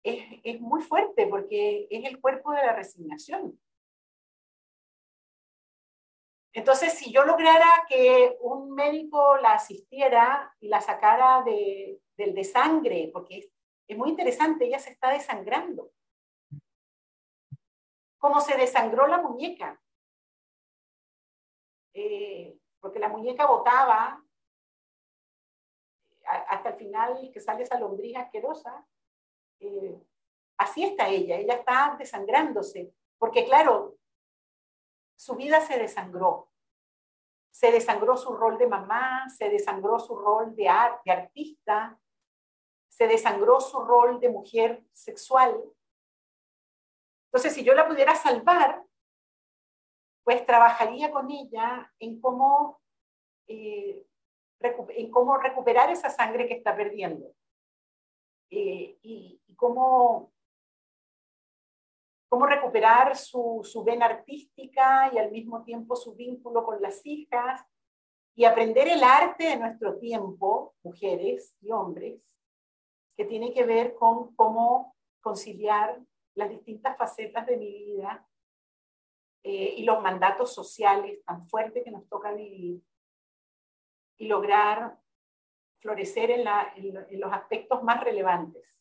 es, 0.01 0.23
es 0.45 0.61
muy 0.61 0.81
fuerte 0.81 1.27
porque 1.27 1.87
es 1.89 2.05
el 2.05 2.21
cuerpo 2.21 2.53
de 2.53 2.65
la 2.65 2.73
resignación. 2.73 3.59
Entonces, 6.53 6.93
si 6.93 7.11
yo 7.11 7.25
lograra 7.25 7.85
que 7.89 8.37
un 8.39 8.71
médico 8.71 9.35
la 9.37 9.53
asistiera 9.55 10.55
y 10.61 10.69
la 10.69 10.79
sacara 10.79 11.43
de, 11.43 11.99
del 12.15 12.33
desangre, 12.33 13.09
porque 13.11 13.49
es, 13.87 13.97
muy 13.97 14.09
interesante, 14.09 14.65
ella 14.65 14.79
se 14.79 14.91
está 14.91 15.09
desangrando. 15.09 15.91
Como 18.17 18.39
se 18.39 18.55
desangró 18.55 19.05
la 19.07 19.21
muñeca. 19.21 19.81
Eh, 21.93 22.57
porque 22.79 22.99
la 22.99 23.09
muñeca 23.09 23.45
botaba 23.45 24.22
hasta 26.25 26.69
el 26.69 26.75
final 26.75 27.31
que 27.31 27.39
sale 27.39 27.63
esa 27.63 27.79
lombriz 27.79 28.15
asquerosa. 28.17 28.85
Eh, 29.59 29.97
así 30.57 30.83
está 30.83 31.07
ella, 31.09 31.37
ella 31.37 31.55
está 31.55 31.95
desangrándose. 31.97 32.93
Porque 33.17 33.45
claro, 33.45 33.97
su 35.15 35.35
vida 35.35 35.61
se 35.61 35.77
desangró. 35.77 36.49
Se 37.51 37.71
desangró 37.71 38.17
su 38.17 38.35
rol 38.35 38.57
de 38.57 38.67
mamá, 38.67 39.29
se 39.29 39.49
desangró 39.49 39.99
su 39.99 40.17
rol 40.17 40.55
de, 40.55 40.67
artista, 40.67 41.99
se 42.89 43.07
desangró 43.07 43.61
su 43.61 43.79
rol 43.79 44.19
de 44.19 44.29
mujer 44.29 44.83
sexual. 44.91 45.63
Entonces, 47.27 47.53
si 47.53 47.63
yo 47.63 47.73
la 47.73 47.87
pudiera 47.87 48.15
salvar, 48.15 48.83
pues 50.23 50.45
trabajaría 50.45 51.11
con 51.11 51.29
ella 51.29 51.91
en 51.99 52.19
cómo, 52.19 52.81
eh, 53.47 54.05
en 54.63 55.11
cómo 55.11 55.37
recuperar 55.37 55.89
esa 55.89 56.09
sangre 56.09 56.47
que 56.47 56.55
está 56.55 56.75
perdiendo. 56.75 57.33
Eh, 58.49 58.97
y, 59.01 59.41
y, 59.47 59.55
cómo 59.55 60.33
cómo 62.33 62.47
recuperar 62.47 63.15
su, 63.15 63.61
su 63.63 63.83
vena 63.83 64.07
artística 64.07 65.11
y 65.13 65.19
al 65.19 65.29
mismo 65.29 65.63
tiempo 65.63 65.95
su 65.95 66.15
vínculo 66.15 66.63
con 66.63 66.81
las 66.81 67.05
hijas 67.05 67.63
y 68.35 68.45
aprender 68.45 68.87
el 68.87 69.03
arte 69.03 69.43
de 69.43 69.57
nuestro 69.57 69.99
tiempo, 69.99 70.73
mujeres 70.81 71.55
y 71.61 71.71
hombres, 71.71 72.19
que 73.15 73.25
tiene 73.25 73.53
que 73.53 73.63
ver 73.65 73.93
con 73.93 74.35
cómo 74.35 74.95
conciliar 75.21 76.01
las 76.33 76.49
distintas 76.49 76.97
facetas 76.97 77.45
de 77.45 77.57
mi 77.57 77.71
vida 77.71 78.27
eh, 79.43 79.75
y 79.77 79.83
los 79.83 80.01
mandatos 80.01 80.55
sociales 80.55 81.23
tan 81.25 81.47
fuertes 81.47 81.83
que 81.83 81.91
nos 81.91 82.09
toca 82.09 82.31
vivir 82.31 82.81
lograr 84.23 84.97
florecer 85.79 86.31
en, 86.31 86.47
en 86.77 87.19
los 87.19 87.33
aspectos 87.33 87.83
más 87.83 88.01
relevantes 88.01 88.73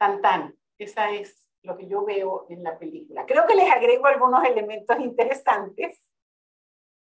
tan 0.00 0.22
tan. 0.22 0.58
Esa 0.78 1.10
es 1.10 1.46
lo 1.62 1.76
que 1.76 1.86
yo 1.86 2.06
veo 2.06 2.46
en 2.48 2.62
la 2.62 2.78
película. 2.78 3.26
Creo 3.26 3.46
que 3.46 3.54
les 3.54 3.70
agrego 3.70 4.06
algunos 4.06 4.42
elementos 4.44 4.98
interesantes, 4.98 6.10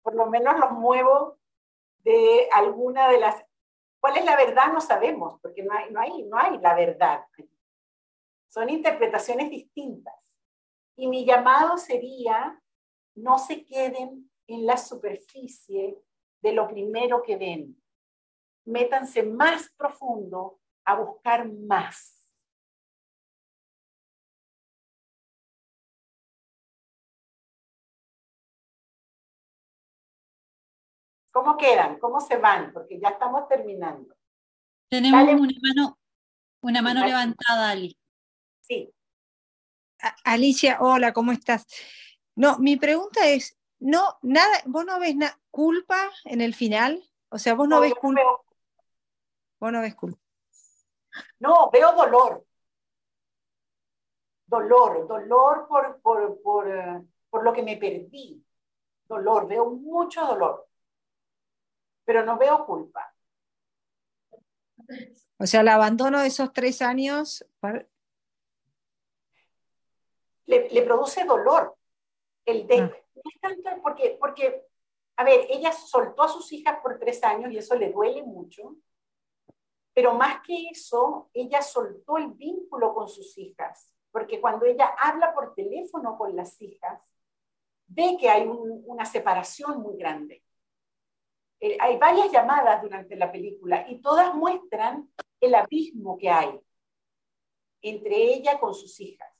por 0.01 0.15
lo 0.15 0.27
menos 0.27 0.57
los 0.57 0.71
muevo 0.71 1.37
de 1.99 2.47
alguna 2.53 3.09
de 3.09 3.19
las... 3.19 3.43
¿Cuál 3.99 4.15
es 4.15 4.23
la 4.23 4.37
verdad? 4.37 4.71
No 4.71 4.79
sabemos, 4.79 5.37
porque 5.41 5.63
no 5.63 5.73
hay, 5.73 5.91
no 5.91 5.99
hay, 5.99 6.23
no 6.23 6.37
hay 6.37 6.57
la 6.59 6.75
verdad. 6.75 7.25
Son 8.47 8.69
interpretaciones 8.69 9.49
distintas. 9.49 10.15
Y 10.95 11.07
mi 11.07 11.25
llamado 11.25 11.77
sería, 11.77 12.57
no 13.15 13.37
se 13.37 13.65
queden 13.65 14.26
en 14.47 14.65
la 14.65 14.77
superficie 14.77 15.97
de 16.41 16.53
lo 16.53 16.67
primero 16.67 17.21
que 17.21 17.37
ven. 17.37 17.81
Métanse 18.65 19.23
más 19.23 19.69
profundo 19.77 20.59
a 20.85 20.95
buscar 20.95 21.49
más 21.51 22.17
¿Cómo 31.37 31.55
quedan? 31.55 31.99
¿Cómo 31.99 32.19
se 32.19 32.37
van? 32.37 32.73
Porque 32.73 32.99
ya 32.99 33.09
estamos 33.09 33.47
terminando. 33.47 34.15
Tenemos 34.89 35.21
una 35.21 35.53
mano, 35.61 35.99
una 36.63 36.81
mano 36.81 37.05
levantada, 37.05 37.69
Ali. 37.69 37.95
Sí. 38.61 38.91
Alicia, 40.23 40.79
hola, 40.81 41.13
¿cómo 41.13 41.31
estás? 41.31 41.67
No, 42.35 42.57
mi 42.57 42.75
pregunta 42.75 43.27
es, 43.27 43.55
no, 43.79 44.17
nada, 44.21 44.61
vos 44.65 44.85
no 44.85 44.99
ves 44.99 45.15
culpa 45.51 46.11
en 46.25 46.41
el 46.41 46.53
final, 46.53 47.03
o 47.29 47.37
sea, 47.37 47.53
vos 47.55 47.67
no, 47.67 47.79
ves 47.79 47.93
culpa. 47.95 48.21
Vos 49.59 49.71
no 49.71 49.81
ves 49.81 49.95
culpa. 49.95 50.19
No, 51.39 51.69
veo 51.71 51.93
dolor. 51.93 52.45
Dolor, 54.45 55.07
dolor 55.07 55.67
por, 55.67 55.99
por, 56.01 56.41
por, 56.41 56.69
eh, 56.69 57.01
por 57.29 57.43
lo 57.43 57.51
que 57.51 57.63
me 57.63 57.77
perdí. 57.77 58.43
Dolor, 59.07 59.47
veo 59.47 59.69
mucho 59.71 60.25
dolor 60.25 60.67
pero 62.07 62.23
no 62.23 62.37
veo 62.37 62.65
culpa. 62.65 63.13
O 65.37 65.45
sea, 65.45 65.59
el 65.59 65.67
abandono 65.67 66.21
de 66.21 66.27
esos 66.27 66.53
tres 66.53 66.81
años... 66.81 67.45
Le, 70.45 70.81
produce 70.83 71.25
dolor. 71.25 71.75
El 72.45 72.65
de, 72.65 72.79
ah. 72.79 72.91
Porque, 73.81 74.17
porque, 74.19 74.63
a 75.17 75.23
ver, 75.23 75.47
ella 75.49 75.71
soltó 75.71 76.23
a 76.23 76.27
sus 76.27 76.51
hijas 76.51 76.79
por 76.81 76.99
tres 76.99 77.23
años 77.23 77.51
y 77.51 77.57
eso 77.57 77.75
le 77.75 77.91
duele 77.91 78.23
mucho, 78.23 78.75
pero 79.93 80.13
más 80.13 80.41
que 80.45 80.69
eso, 80.69 81.29
ella 81.33 81.61
soltó 81.61 82.17
el 82.17 82.27
vínculo 82.33 82.93
con 82.93 83.07
sus 83.07 83.37
hijas, 83.37 83.91
porque 84.11 84.39
cuando 84.39 84.65
ella 84.65 84.95
habla 84.97 85.33
por 85.33 85.55
teléfono 85.55 86.17
con 86.17 86.35
las 86.35 86.61
hijas, 86.61 87.01
ve 87.87 88.17
que 88.19 88.29
hay 88.29 88.47
una 88.47 89.05
separación 89.05 89.81
muy 89.81 89.97
grande. 89.97 90.43
Eh, 91.59 91.77
hay 91.79 91.97
varias 91.97 92.31
llamadas 92.31 92.81
durante 92.81 93.15
la 93.15 93.31
película 93.31 93.85
y 93.89 93.99
todas 94.01 94.35
muestran 94.35 95.11
el 95.41 95.55
abismo 95.55 96.17
que 96.17 96.29
hay 96.29 96.59
entre 97.81 98.15
ella 98.15 98.59
con 98.59 98.73
sus 98.73 98.99
hijas. 98.99 99.36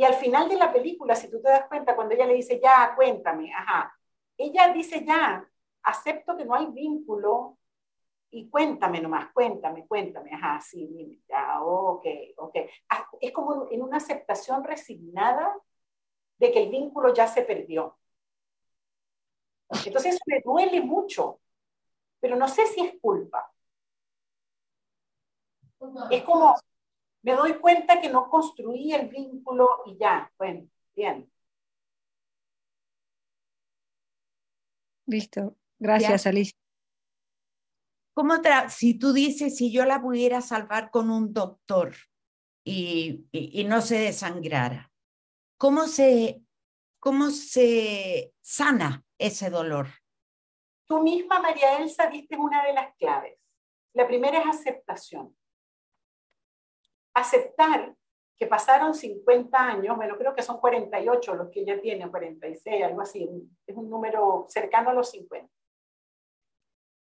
Y 0.00 0.04
al 0.04 0.14
final 0.14 0.48
de 0.48 0.56
la 0.56 0.72
película, 0.72 1.14
si 1.14 1.28
tú 1.28 1.42
te 1.42 1.50
das 1.50 1.68
cuenta, 1.68 1.94
cuando 1.94 2.14
ella 2.14 2.24
le 2.24 2.32
dice, 2.32 2.58
ya, 2.58 2.94
cuéntame, 2.96 3.52
ajá, 3.52 3.94
ella 4.38 4.72
dice, 4.72 5.04
ya, 5.04 5.46
acepto 5.82 6.38
que 6.38 6.46
no 6.46 6.54
hay 6.54 6.68
vínculo 6.68 7.58
y 8.30 8.48
cuéntame 8.48 9.02
nomás, 9.02 9.30
cuéntame, 9.34 9.86
cuéntame, 9.86 10.30
ajá, 10.32 10.58
sí, 10.62 11.22
ya, 11.28 11.62
ok, 11.62 12.06
ok. 12.38 12.56
Ah, 12.88 13.06
es 13.20 13.30
como 13.30 13.68
en 13.70 13.82
una 13.82 13.98
aceptación 13.98 14.64
resignada 14.64 15.54
de 16.38 16.50
que 16.50 16.62
el 16.62 16.70
vínculo 16.70 17.12
ya 17.12 17.26
se 17.26 17.42
perdió. 17.42 17.98
Entonces 19.84 20.14
eso 20.14 20.24
me 20.24 20.40
duele 20.42 20.80
mucho, 20.80 21.40
pero 22.20 22.36
no 22.36 22.48
sé 22.48 22.66
si 22.68 22.80
es 22.80 22.94
culpa. 23.02 23.52
Es 26.10 26.22
como, 26.22 26.54
me 27.22 27.32
doy 27.32 27.54
cuenta 27.54 28.00
que 28.00 28.08
no 28.08 28.28
construí 28.28 28.92
el 28.92 29.08
vínculo 29.08 29.82
y 29.86 29.96
ya, 29.98 30.32
bueno, 30.38 30.68
bien. 30.94 31.30
Listo. 35.06 35.56
Gracias, 35.78 36.26
Alicia. 36.26 36.56
¿Cómo 38.14 38.34
si 38.68 38.98
tú 38.98 39.12
dices, 39.12 39.56
si 39.56 39.72
yo 39.72 39.84
la 39.86 40.02
pudiera 40.02 40.40
salvar 40.40 40.90
con 40.90 41.10
un 41.10 41.32
doctor 41.32 41.94
y, 42.64 43.26
y, 43.32 43.60
y 43.60 43.64
no 43.64 43.80
se 43.80 43.98
desangrara, 43.98 44.92
¿cómo 45.56 45.86
se, 45.86 46.42
¿cómo 46.98 47.30
se 47.30 48.34
sana 48.42 49.04
ese 49.18 49.48
dolor? 49.48 49.88
Tú 50.86 51.02
misma, 51.02 51.40
María 51.40 51.78
Elsa, 51.78 52.08
diste 52.08 52.36
una 52.36 52.64
de 52.64 52.74
las 52.74 52.94
claves. 52.96 53.38
La 53.94 54.06
primera 54.06 54.38
es 54.40 54.46
aceptación. 54.46 55.34
Aceptar 57.14 57.94
que 58.36 58.46
pasaron 58.46 58.94
50 58.94 59.58
años, 59.58 59.96
bueno, 59.96 60.16
creo 60.16 60.34
que 60.34 60.42
son 60.42 60.58
48 60.58 61.34
los 61.34 61.50
que 61.50 61.60
ella 61.60 61.80
tiene, 61.80 62.10
46, 62.10 62.82
algo 62.82 63.02
así, 63.02 63.28
es 63.66 63.76
un 63.76 63.90
número 63.90 64.46
cercano 64.48 64.90
a 64.90 64.94
los 64.94 65.10
50. 65.10 65.46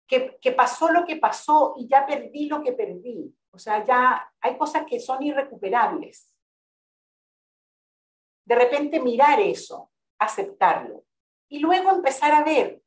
Que, 0.07 0.37
que 0.41 0.51
pasó 0.51 0.91
lo 0.91 1.05
que 1.05 1.15
pasó 1.15 1.73
y 1.77 1.87
ya 1.87 2.05
perdí 2.05 2.47
lo 2.47 2.61
que 2.61 2.73
perdí. 2.73 3.33
O 3.51 3.57
sea, 3.57 3.83
ya 3.85 4.29
hay 4.41 4.57
cosas 4.57 4.85
que 4.85 4.99
son 4.99 5.23
irrecuperables. 5.23 6.35
De 8.45 8.55
repente 8.55 8.99
mirar 8.99 9.39
eso, 9.39 9.89
aceptarlo. 10.19 11.05
Y 11.47 11.59
luego 11.59 11.91
empezar 11.91 12.33
a 12.33 12.43
ver 12.43 12.81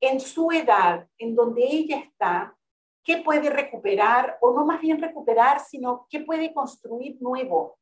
en 0.00 0.20
su 0.20 0.50
edad, 0.50 1.08
en 1.18 1.34
donde 1.34 1.62
ella 1.62 1.98
está, 1.98 2.53
qué 3.04 3.18
puede 3.18 3.50
recuperar, 3.50 4.38
o 4.40 4.52
no 4.52 4.64
más 4.64 4.80
bien 4.80 5.00
recuperar, 5.00 5.60
sino 5.60 6.06
qué 6.08 6.20
puede 6.20 6.52
construir 6.52 7.20
nuevo. 7.20 7.78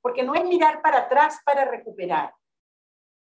Porque 0.00 0.22
no 0.22 0.34
es 0.34 0.44
mirar 0.44 0.80
para 0.82 1.00
atrás 1.00 1.40
para 1.44 1.64
recuperar, 1.64 2.34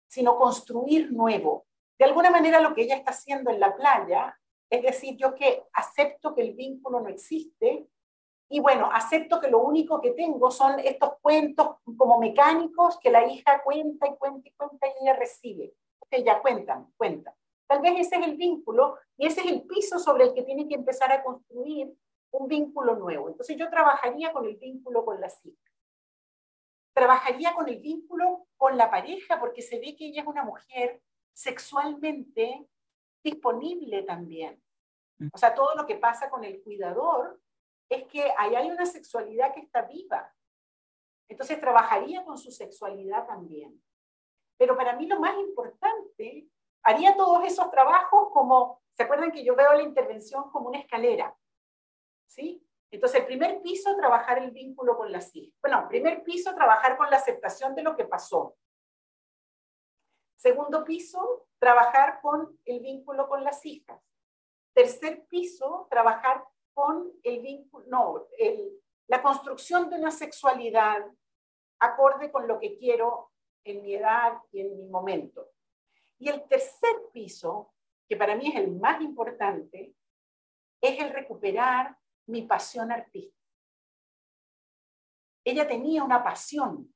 sino 0.08 0.36
construir 0.36 1.12
nuevo. 1.12 1.66
De 1.98 2.04
alguna 2.04 2.30
manera 2.30 2.60
lo 2.60 2.74
que 2.74 2.82
ella 2.82 2.96
está 2.96 3.10
haciendo 3.10 3.50
en 3.50 3.60
la 3.60 3.76
playa 3.76 4.36
es 4.70 4.82
decir, 4.82 5.16
yo 5.16 5.34
que 5.34 5.64
acepto 5.72 6.32
que 6.34 6.42
el 6.42 6.54
vínculo 6.54 7.00
no 7.00 7.08
existe 7.08 7.88
y 8.48 8.60
bueno, 8.60 8.88
acepto 8.92 9.40
que 9.40 9.50
lo 9.50 9.58
único 9.60 10.00
que 10.00 10.12
tengo 10.12 10.50
son 10.50 10.78
estos 10.80 11.14
cuentos 11.20 11.76
como 11.96 12.18
mecánicos 12.18 12.98
que 13.00 13.10
la 13.10 13.26
hija 13.26 13.62
cuenta 13.62 14.08
y 14.08 14.16
cuenta 14.16 14.48
y 14.48 14.52
cuenta 14.52 14.86
y 14.86 15.02
ella 15.02 15.16
recibe. 15.16 15.74
Ella 16.10 16.40
cuenta, 16.40 16.84
cuenta. 16.96 17.34
Tal 17.70 17.82
vez 17.82 17.92
ese 18.00 18.16
es 18.16 18.26
el 18.26 18.36
vínculo 18.36 18.98
y 19.16 19.26
ese 19.26 19.42
es 19.42 19.46
el 19.46 19.62
piso 19.62 20.00
sobre 20.00 20.24
el 20.24 20.34
que 20.34 20.42
tiene 20.42 20.66
que 20.66 20.74
empezar 20.74 21.12
a 21.12 21.22
construir 21.22 21.96
un 22.32 22.48
vínculo 22.48 22.96
nuevo. 22.96 23.28
Entonces 23.28 23.56
yo 23.56 23.70
trabajaría 23.70 24.32
con 24.32 24.44
el 24.44 24.56
vínculo 24.56 25.04
con 25.04 25.20
la 25.20 25.28
hijas. 25.28 25.72
Trabajaría 26.92 27.54
con 27.54 27.68
el 27.68 27.78
vínculo 27.78 28.48
con 28.56 28.76
la 28.76 28.90
pareja 28.90 29.38
porque 29.38 29.62
se 29.62 29.78
ve 29.78 29.94
que 29.94 30.06
ella 30.06 30.22
es 30.22 30.26
una 30.26 30.42
mujer 30.42 31.00
sexualmente 31.32 32.66
disponible 33.22 34.02
también. 34.02 34.60
O 35.32 35.38
sea, 35.38 35.54
todo 35.54 35.76
lo 35.76 35.86
que 35.86 35.94
pasa 35.94 36.28
con 36.28 36.42
el 36.42 36.60
cuidador 36.64 37.40
es 37.88 38.04
que 38.08 38.32
ahí 38.36 38.56
hay 38.56 38.68
una 38.68 38.84
sexualidad 38.84 39.54
que 39.54 39.60
está 39.60 39.82
viva. 39.82 40.34
Entonces 41.28 41.60
trabajaría 41.60 42.24
con 42.24 42.36
su 42.36 42.50
sexualidad 42.50 43.28
también. 43.28 43.80
Pero 44.58 44.76
para 44.76 44.96
mí 44.96 45.06
lo 45.06 45.20
más 45.20 45.38
importante 45.38 46.48
haría 46.82 47.16
todos 47.16 47.44
esos 47.44 47.70
trabajos 47.70 48.28
como, 48.32 48.82
¿se 48.94 49.02
acuerdan 49.02 49.32
que 49.32 49.44
yo 49.44 49.54
veo 49.54 49.72
la 49.74 49.82
intervención 49.82 50.50
como 50.50 50.68
una 50.68 50.78
escalera? 50.78 51.36
¿Sí? 52.26 52.66
Entonces, 52.90 53.20
el 53.20 53.26
primer 53.26 53.62
piso, 53.62 53.96
trabajar 53.96 54.38
el 54.38 54.50
vínculo 54.50 54.96
con 54.96 55.12
la 55.12 55.18
hijas. 55.32 55.56
Bueno, 55.62 55.86
primer 55.88 56.22
piso, 56.22 56.54
trabajar 56.54 56.96
con 56.96 57.08
la 57.10 57.16
aceptación 57.16 57.74
de 57.74 57.82
lo 57.82 57.96
que 57.96 58.04
pasó. 58.04 58.56
Segundo 60.36 60.84
piso, 60.84 61.46
trabajar 61.58 62.20
con 62.20 62.58
el 62.64 62.80
vínculo 62.80 63.28
con 63.28 63.44
las 63.44 63.64
hijas. 63.64 64.00
Tercer 64.72 65.26
piso, 65.26 65.86
trabajar 65.90 66.44
con 66.72 67.12
el 67.22 67.40
vínculo, 67.40 67.84
no, 67.88 68.26
la 69.06 69.22
construcción 69.22 69.90
de 69.90 69.96
una 69.96 70.10
sexualidad 70.10 71.04
acorde 71.80 72.30
con 72.30 72.46
lo 72.46 72.58
que 72.58 72.76
quiero 72.76 73.32
en 73.64 73.82
mi 73.82 73.94
edad 73.94 74.38
y 74.52 74.60
en 74.60 74.76
mi 74.76 74.86
momento. 74.86 75.48
Y 76.20 76.28
el 76.28 76.46
tercer 76.46 76.96
piso, 77.12 77.72
que 78.06 78.16
para 78.16 78.36
mí 78.36 78.48
es 78.48 78.56
el 78.56 78.70
más 78.72 79.00
importante, 79.00 79.94
es 80.82 81.00
el 81.00 81.10
recuperar 81.10 81.96
mi 82.26 82.42
pasión 82.42 82.92
artística. 82.92 83.40
Ella 85.44 85.66
tenía 85.66 86.04
una 86.04 86.22
pasión. 86.22 86.94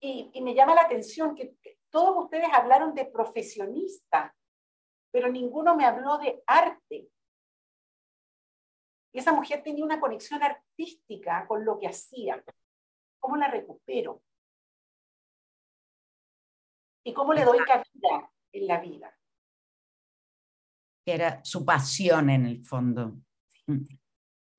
Y, 0.00 0.42
me 0.42 0.54
llama 0.54 0.74
la 0.74 0.82
atención 0.82 1.34
que 1.34 1.56
todos 1.88 2.24
ustedes 2.24 2.48
hablaron 2.52 2.92
de 2.92 3.06
profesionista, 3.06 4.36
pero 5.12 5.28
ninguno 5.28 5.76
me 5.76 5.86
habló 5.86 6.18
de 6.18 6.42
arte. 6.46 7.08
Y 9.12 9.18
esa 9.20 9.32
mujer 9.32 9.62
tenía 9.62 9.84
una 9.84 10.00
conexión 10.00 10.42
artística 10.42 11.46
con 11.46 11.64
lo 11.64 11.78
que 11.78 11.86
hacía. 11.86 12.44
¿Cómo 13.20 13.36
la 13.36 13.48
recupero? 13.48 14.20
Y 17.04 17.12
cómo 17.12 17.32
le 17.32 17.44
doy 17.44 17.58
cabida 17.58 18.30
en 18.52 18.66
la 18.66 18.80
vida. 18.80 19.16
Era 21.06 21.44
su 21.44 21.64
pasión 21.64 22.30
en 22.30 22.46
el 22.46 22.64
fondo. 22.64 23.18
Mm. 23.66 23.84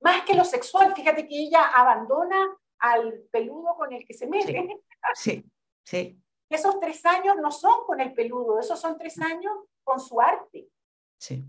Más 0.00 0.24
que 0.24 0.34
lo 0.34 0.44
sexual, 0.44 0.94
fíjate 0.94 1.26
que 1.26 1.36
ella 1.36 1.64
abandona 1.74 2.56
al 2.78 3.24
peludo 3.32 3.74
con 3.76 3.92
el 3.92 4.06
que 4.06 4.14
se 4.14 4.26
mete. 4.26 4.80
Sí, 5.14 5.44
sí. 5.84 6.22
Esos 6.48 6.78
tres 6.78 7.04
años 7.04 7.36
no 7.42 7.50
son 7.50 7.84
con 7.86 8.00
el 8.00 8.14
peludo, 8.14 8.60
esos 8.60 8.80
son 8.80 8.96
tres 8.96 9.18
años 9.20 9.52
con 9.82 9.98
su 9.98 10.20
arte. 10.20 10.68
Sí. 11.18 11.44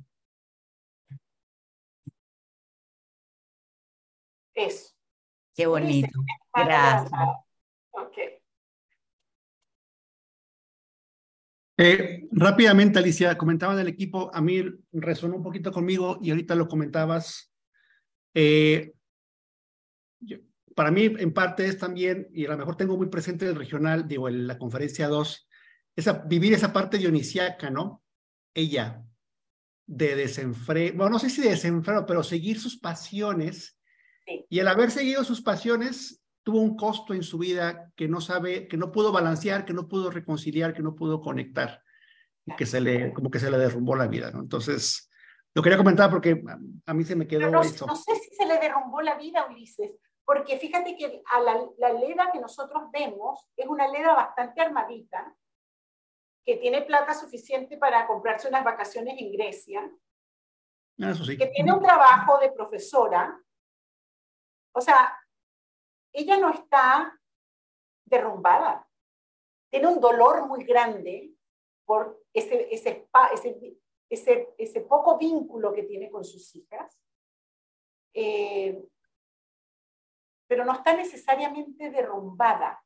Eso. 4.55 4.95
Qué 5.55 5.67
bonito. 5.67 6.09
Gracias. 6.51 7.11
Okay. 7.91 8.36
Eh, 11.77 12.27
rápidamente, 12.31 12.97
Alicia, 12.97 13.37
comentaban 13.37 13.77
el 13.77 13.87
equipo, 13.87 14.31
a 14.33 14.41
mí 14.41 14.63
resonó 14.91 15.35
un 15.35 15.43
poquito 15.43 15.71
conmigo 15.71 16.17
y 16.21 16.31
ahorita 16.31 16.55
lo 16.55 16.67
comentabas. 16.67 17.53
Eh, 18.33 18.93
para 20.75 20.91
mí, 20.91 21.05
en 21.05 21.33
parte 21.33 21.67
es 21.67 21.77
también, 21.77 22.27
y 22.33 22.45
a 22.45 22.49
lo 22.49 22.57
mejor 22.57 22.75
tengo 22.75 22.97
muy 22.97 23.07
presente 23.07 23.45
el 23.45 23.55
regional, 23.55 24.07
digo, 24.07 24.27
en 24.27 24.47
la 24.47 24.57
conferencia 24.57 25.07
2, 25.07 25.47
esa, 25.95 26.13
vivir 26.13 26.53
esa 26.53 26.73
parte 26.73 26.97
dionisiaca, 26.97 27.69
¿no? 27.69 28.03
Ella, 28.53 29.03
de 29.85 30.15
desenfreno, 30.15 30.97
bueno, 30.97 31.11
no 31.13 31.19
sé 31.19 31.29
si 31.29 31.41
de 31.41 31.49
desenfreno, 31.49 32.05
pero 32.05 32.23
seguir 32.23 32.59
sus 32.59 32.77
pasiones. 32.77 33.79
Y 34.49 34.59
al 34.59 34.67
haber 34.67 34.91
seguido 34.91 35.23
sus 35.23 35.41
pasiones, 35.41 36.21
tuvo 36.47 36.61
un 36.61 36.77
costo 36.77 37.13
en 37.13 37.23
su 37.23 37.37
vida 37.37 37.91
que 37.93 38.07
no 38.07 38.21
sabe, 38.21 38.69
que 38.69 38.77
no 38.77 38.89
pudo 38.89 39.11
balancear, 39.11 39.65
que 39.65 39.73
no 39.73 39.89
pudo 39.89 40.09
reconciliar, 40.09 40.73
que 40.73 40.81
no 40.81 40.95
pudo 40.95 41.19
conectar, 41.19 41.83
y 42.45 42.55
que 42.55 42.65
se 42.65 42.79
le, 42.79 43.11
como 43.11 43.29
que 43.29 43.37
se 43.37 43.51
le 43.51 43.57
derrumbó 43.57 43.97
la 43.97 44.07
vida, 44.07 44.31
¿no? 44.31 44.39
Entonces, 44.39 45.11
lo 45.53 45.61
quería 45.61 45.77
comentar 45.77 46.09
porque 46.09 46.41
a 46.85 46.93
mí 46.93 47.03
se 47.03 47.17
me 47.17 47.27
quedó 47.27 47.51
no, 47.51 47.61
eso. 47.61 47.85
No 47.85 47.97
sé 47.97 48.15
si 48.15 48.33
se 48.33 48.45
le 48.45 48.59
derrumbó 48.59 49.01
la 49.01 49.15
vida, 49.15 49.45
Ulises, 49.45 49.91
porque 50.23 50.57
fíjate 50.57 50.95
que 50.95 51.21
a 51.33 51.41
la, 51.41 51.65
la 51.79 51.91
leda 51.91 52.29
que 52.31 52.39
nosotros 52.39 52.83
vemos 52.93 53.45
es 53.57 53.67
una 53.67 53.89
leda 53.89 54.13
bastante 54.15 54.61
armadita, 54.61 55.35
que 56.45 56.55
tiene 56.55 56.81
plata 56.83 57.13
suficiente 57.13 57.75
para 57.75 58.07
comprarse 58.07 58.47
unas 58.47 58.63
vacaciones 58.63 59.15
en 59.19 59.33
Grecia, 59.33 59.91
Eso 60.97 61.25
sí. 61.25 61.37
que 61.37 61.47
tiene 61.47 61.73
un 61.73 61.83
trabajo 61.83 62.39
de 62.39 62.53
profesora. 62.53 63.37
O 64.71 64.79
sea, 64.79 65.13
ella 66.17 66.37
no 66.37 66.51
está 66.51 67.19
derrumbada. 68.05 68.89
Tiene 69.69 69.87
un 69.87 69.99
dolor 69.99 70.47
muy 70.47 70.63
grande 70.63 71.31
por 71.85 72.23
ese, 72.33 72.73
ese, 72.73 73.07
ese, 74.09 74.49
ese, 74.57 74.81
poco 74.81 75.17
vínculo 75.17 75.71
que 75.73 75.83
tiene 75.83 76.09
con 76.09 76.25
sus 76.25 76.55
hijas, 76.55 76.99
eh, 78.13 78.83
pero 80.47 80.65
no 80.65 80.73
está 80.73 80.95
necesariamente 80.95 81.91
derrumbada. 81.91 82.83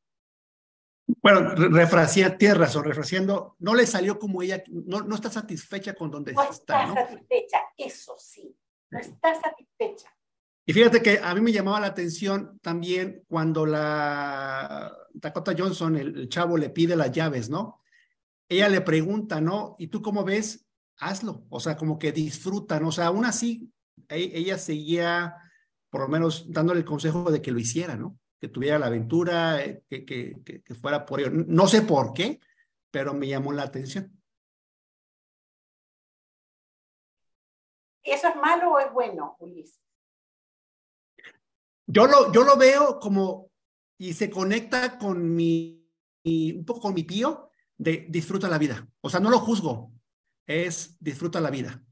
Bueno, 1.22 1.56
refrasear, 1.56 2.38
tienes 2.38 2.58
razón, 2.58 2.84
refraseando, 2.84 3.56
no 3.60 3.76
le 3.76 3.86
salió 3.86 4.20
como 4.20 4.42
ella, 4.42 4.62
no, 4.68 5.02
no 5.02 5.16
está 5.16 5.30
satisfecha 5.30 5.94
con 5.94 6.12
donde 6.12 6.34
no 6.34 6.44
está. 6.44 6.86
No 6.86 6.94
está 6.94 7.08
satisfecha, 7.08 7.60
eso 7.78 8.16
sí, 8.18 8.58
no 8.90 9.00
está 9.00 9.40
satisfecha. 9.40 10.14
Y 10.72 10.74
fíjate 10.74 11.02
que 11.02 11.20
a 11.22 11.36
mí 11.36 11.42
me 11.42 11.52
llamaba 11.52 11.82
la 11.82 11.88
atención 11.88 12.58
también 12.62 13.26
cuando 13.28 13.66
la 13.66 14.90
Dakota 15.14 15.54
Johnson, 15.58 15.98
el, 15.98 16.30
chavo, 16.30 16.58
le 16.58 16.70
pide 16.70 16.96
las 16.96 17.12
llaves, 17.12 17.50
¿no? 17.50 17.82
Ella 18.48 18.70
le 18.70 18.80
pregunta, 18.80 19.42
¿no? 19.42 19.76
¿Y 19.80 19.88
tú 19.88 20.02
cómo 20.02 20.24
ves? 20.24 20.66
Hazlo. 20.96 21.44
O 21.50 21.60
sea, 21.60 21.76
como 21.76 22.00
que 22.00 22.14
disfrutan. 22.14 22.86
O 22.86 22.92
sea, 22.94 23.08
aún 23.08 23.26
así, 23.26 23.70
e, 24.08 24.32
ella 24.34 24.58
seguía, 24.58 25.36
por 25.90 26.04
lo 26.04 26.08
menos, 26.08 26.50
dándole 26.50 26.80
el 26.80 26.86
consejo 26.86 27.30
de 27.32 27.42
que 27.42 27.52
lo 27.52 27.60
hiciera, 27.60 27.98
¿no? 27.98 28.18
Que 28.40 28.48
tuviera 28.48 28.80
la 28.80 28.86
aventura, 28.86 29.62
eh, 29.62 29.84
que, 29.90 30.06
que, 30.06 30.42
que 30.64 30.74
fuera 30.74 31.06
por 31.06 31.20
ello. 31.20 31.32
No 31.32 31.68
sé 31.68 31.82
por 31.82 32.14
qué, 32.14 32.40
pero 32.92 33.14
me 33.14 33.28
llamó 33.28 33.52
la 33.52 33.64
atención. 33.64 34.18
¿Eso 38.04 38.30
es 38.30 38.36
malo 38.38 38.72
o 38.72 38.80
es 38.80 38.90
bueno, 38.94 39.36
Ulises? 39.42 39.82
Yo 41.94 42.08
lo, 42.08 42.32
yo 42.32 42.44
lo 42.44 42.56
veo 42.56 43.00
como, 43.00 43.52
y 43.98 44.14
se 44.14 44.30
conecta 44.30 44.98
con 44.98 45.36
mi, 45.36 45.86
un 46.26 46.64
poco 46.64 46.80
con 46.80 46.94
mi 46.94 47.04
tío, 47.04 47.50
de 47.78 48.06
disfruta 48.08 48.48
la 48.48 48.58
vida. 48.58 48.88
O 49.02 49.10
sea, 49.10 49.20
no 49.20 49.30
lo 49.30 49.40
juzgo, 49.40 49.92
es 50.48 50.98
disfruta 51.04 51.42
la 51.42 51.50
vida. 51.50 51.84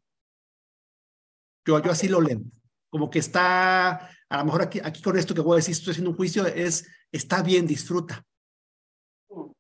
Yo, 1.66 1.80
yo 1.80 1.92
así 1.92 2.08
lo 2.08 2.22
leo. 2.22 2.40
Como 2.90 3.10
que 3.10 3.20
está, 3.20 4.10
a 4.30 4.38
lo 4.38 4.46
mejor 4.46 4.62
aquí, 4.62 4.80
aquí 4.82 5.02
con 5.02 5.18
esto 5.18 5.36
que 5.36 5.42
voy 5.42 5.56
a 5.56 5.58
decir, 5.58 5.74
estoy 5.74 5.92
haciendo 5.92 6.12
un 6.12 6.18
juicio, 6.18 6.48
es 6.48 6.90
está 7.12 7.44
bien, 7.44 7.68
disfruta. 7.68 8.26
Mm. 9.30 9.52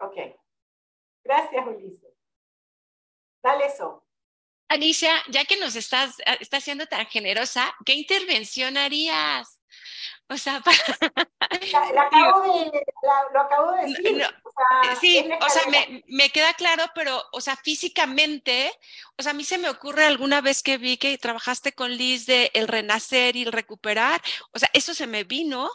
Ok. 0.00 0.16
Gracias, 1.24 1.66
Ulises. 1.66 2.14
Dale 3.42 3.66
eso. 3.66 4.02
Alicia, 4.72 5.22
ya 5.28 5.44
que 5.44 5.58
nos 5.58 5.76
estás, 5.76 6.16
estás 6.40 6.64
siendo 6.64 6.86
tan 6.86 7.06
generosa, 7.06 7.74
¿qué 7.84 7.92
intervención 7.92 8.78
harías? 8.78 9.60
O 10.28 10.38
sea, 10.38 10.60
para... 10.64 10.78
lo 13.34 13.40
acabo 13.40 13.72
de 13.72 13.82
decir. 13.82 14.26
sí, 15.00 15.28
o 15.40 15.48
sea, 15.50 15.62
me, 15.70 16.02
me, 16.06 16.30
queda 16.30 16.54
claro, 16.54 16.84
pero, 16.94 17.22
o 17.32 17.40
sea, 17.40 17.56
físicamente, 17.56 18.72
o 19.18 19.22
sea, 19.22 19.32
a 19.32 19.34
mí 19.34 19.44
se 19.44 19.58
me 19.58 19.68
ocurre 19.68 20.04
alguna 20.04 20.40
vez 20.40 20.62
que 20.62 20.78
vi 20.78 20.96
que 20.96 21.18
trabajaste 21.18 21.72
con 21.72 21.94
Liz 21.94 22.24
de 22.24 22.50
el 22.54 22.66
renacer 22.66 23.36
y 23.36 23.42
el 23.42 23.52
recuperar, 23.52 24.22
o 24.52 24.58
sea, 24.58 24.70
eso 24.72 24.94
se 24.94 25.06
me 25.06 25.24
vino, 25.24 25.70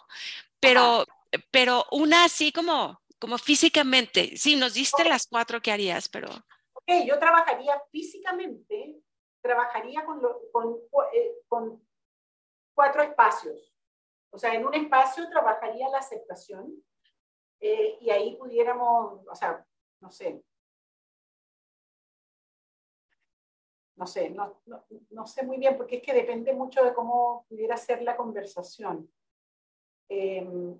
pero, 0.59 1.05
pero 1.51 1.85
una 1.91 2.23
así 2.23 2.51
como, 2.51 2.99
como 3.19 3.37
físicamente, 3.37 4.37
sí, 4.37 4.55
nos 4.55 4.73
diste 4.73 5.03
las 5.03 5.27
cuatro 5.27 5.61
que 5.61 5.71
harías, 5.71 6.09
pero... 6.09 6.29
Yo 6.87 7.19
trabajaría 7.19 7.81
físicamente, 7.91 9.01
trabajaría 9.41 10.05
con, 10.05 10.21
eh, 11.13 11.35
con 11.47 11.85
cuatro 12.73 13.01
espacios 13.03 13.77
o 14.31 14.37
sea, 14.37 14.53
en 14.53 14.65
un 14.65 14.73
espacio 14.73 15.29
trabajaría 15.29 15.89
la 15.89 15.99
aceptación 15.99 16.83
eh, 17.59 17.97
y 18.01 18.09
ahí 18.09 18.35
pudiéramos, 18.35 19.25
o 19.27 19.35
sea, 19.35 19.65
no 19.99 20.11
sé, 20.11 20.43
no 23.95 24.05
sé, 24.05 24.29
no, 24.29 24.61
no, 25.09 25.25
sé 25.25 25.43
muy 25.43 25.57
bien 25.57 25.75
porque 25.75 25.97
es 25.97 26.03
que 26.03 26.13
depende 26.13 26.53
mucho 26.53 26.83
de 26.83 26.93
cómo 26.93 27.45
pudiera 27.49 27.75
ser 27.77 28.03
la 28.03 28.15
conversación. 28.15 29.11
Em, 30.07 30.79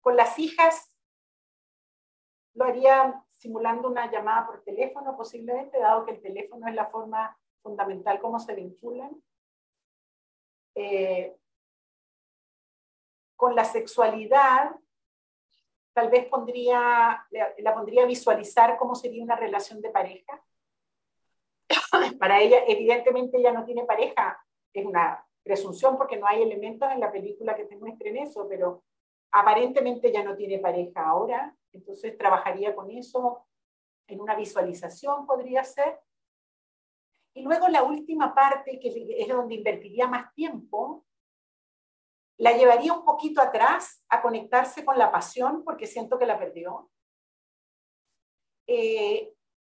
con 0.00 0.16
las 0.16 0.38
hijas 0.38 0.90
lo 2.54 2.64
haría 2.64 3.22
simulando 3.40 3.88
una 3.88 4.10
llamada 4.10 4.46
por 4.46 4.62
teléfono 4.62 5.16
posiblemente, 5.16 5.78
dado 5.78 6.04
que 6.04 6.12
el 6.12 6.20
teléfono 6.20 6.68
es 6.68 6.74
la 6.74 6.88
forma 6.88 7.38
fundamental 7.62 8.20
como 8.20 8.38
se 8.38 8.54
vinculan. 8.54 9.10
Eh, 10.74 11.34
con 13.36 13.54
la 13.54 13.64
sexualidad, 13.64 14.72
tal 15.94 16.10
vez 16.10 16.26
pondría, 16.26 17.26
la, 17.30 17.74
pondría 17.74 18.02
a 18.02 18.06
visualizar 18.06 18.76
cómo 18.76 18.94
sería 18.94 19.24
una 19.24 19.36
relación 19.36 19.80
de 19.80 19.88
pareja. 19.88 20.44
Para 22.20 22.42
ella, 22.42 22.58
evidentemente, 22.68 23.38
ella 23.38 23.52
no 23.52 23.64
tiene 23.64 23.86
pareja, 23.86 24.38
es 24.74 24.84
una 24.84 25.26
presunción 25.42 25.96
porque 25.96 26.18
no 26.18 26.26
hay 26.26 26.42
elementos 26.42 26.92
en 26.92 27.00
la 27.00 27.10
película 27.10 27.56
que 27.56 27.64
te 27.64 27.78
muestren 27.78 28.18
eso, 28.18 28.46
pero 28.46 28.84
aparentemente 29.32 30.12
ya 30.12 30.22
no 30.22 30.36
tiene 30.36 30.58
pareja 30.58 31.08
ahora, 31.08 31.56
entonces 31.72 32.16
trabajaría 32.16 32.74
con 32.74 32.90
eso 32.90 33.46
en 34.06 34.20
una 34.20 34.34
visualización, 34.34 35.26
podría 35.26 35.64
ser. 35.64 36.00
Y 37.34 37.42
luego 37.42 37.68
la 37.68 37.82
última 37.82 38.34
parte, 38.34 38.78
que 38.80 38.88
es 39.18 39.28
donde 39.28 39.54
invertiría 39.54 40.08
más 40.08 40.34
tiempo, 40.34 41.06
la 42.38 42.56
llevaría 42.56 42.92
un 42.92 43.04
poquito 43.04 43.40
atrás 43.40 44.02
a 44.08 44.22
conectarse 44.22 44.84
con 44.84 44.98
la 44.98 45.12
pasión 45.12 45.62
porque 45.62 45.86
siento 45.86 46.18
que 46.18 46.26
la 46.26 46.38
perdió. 46.38 46.90
Eh, 48.66 49.34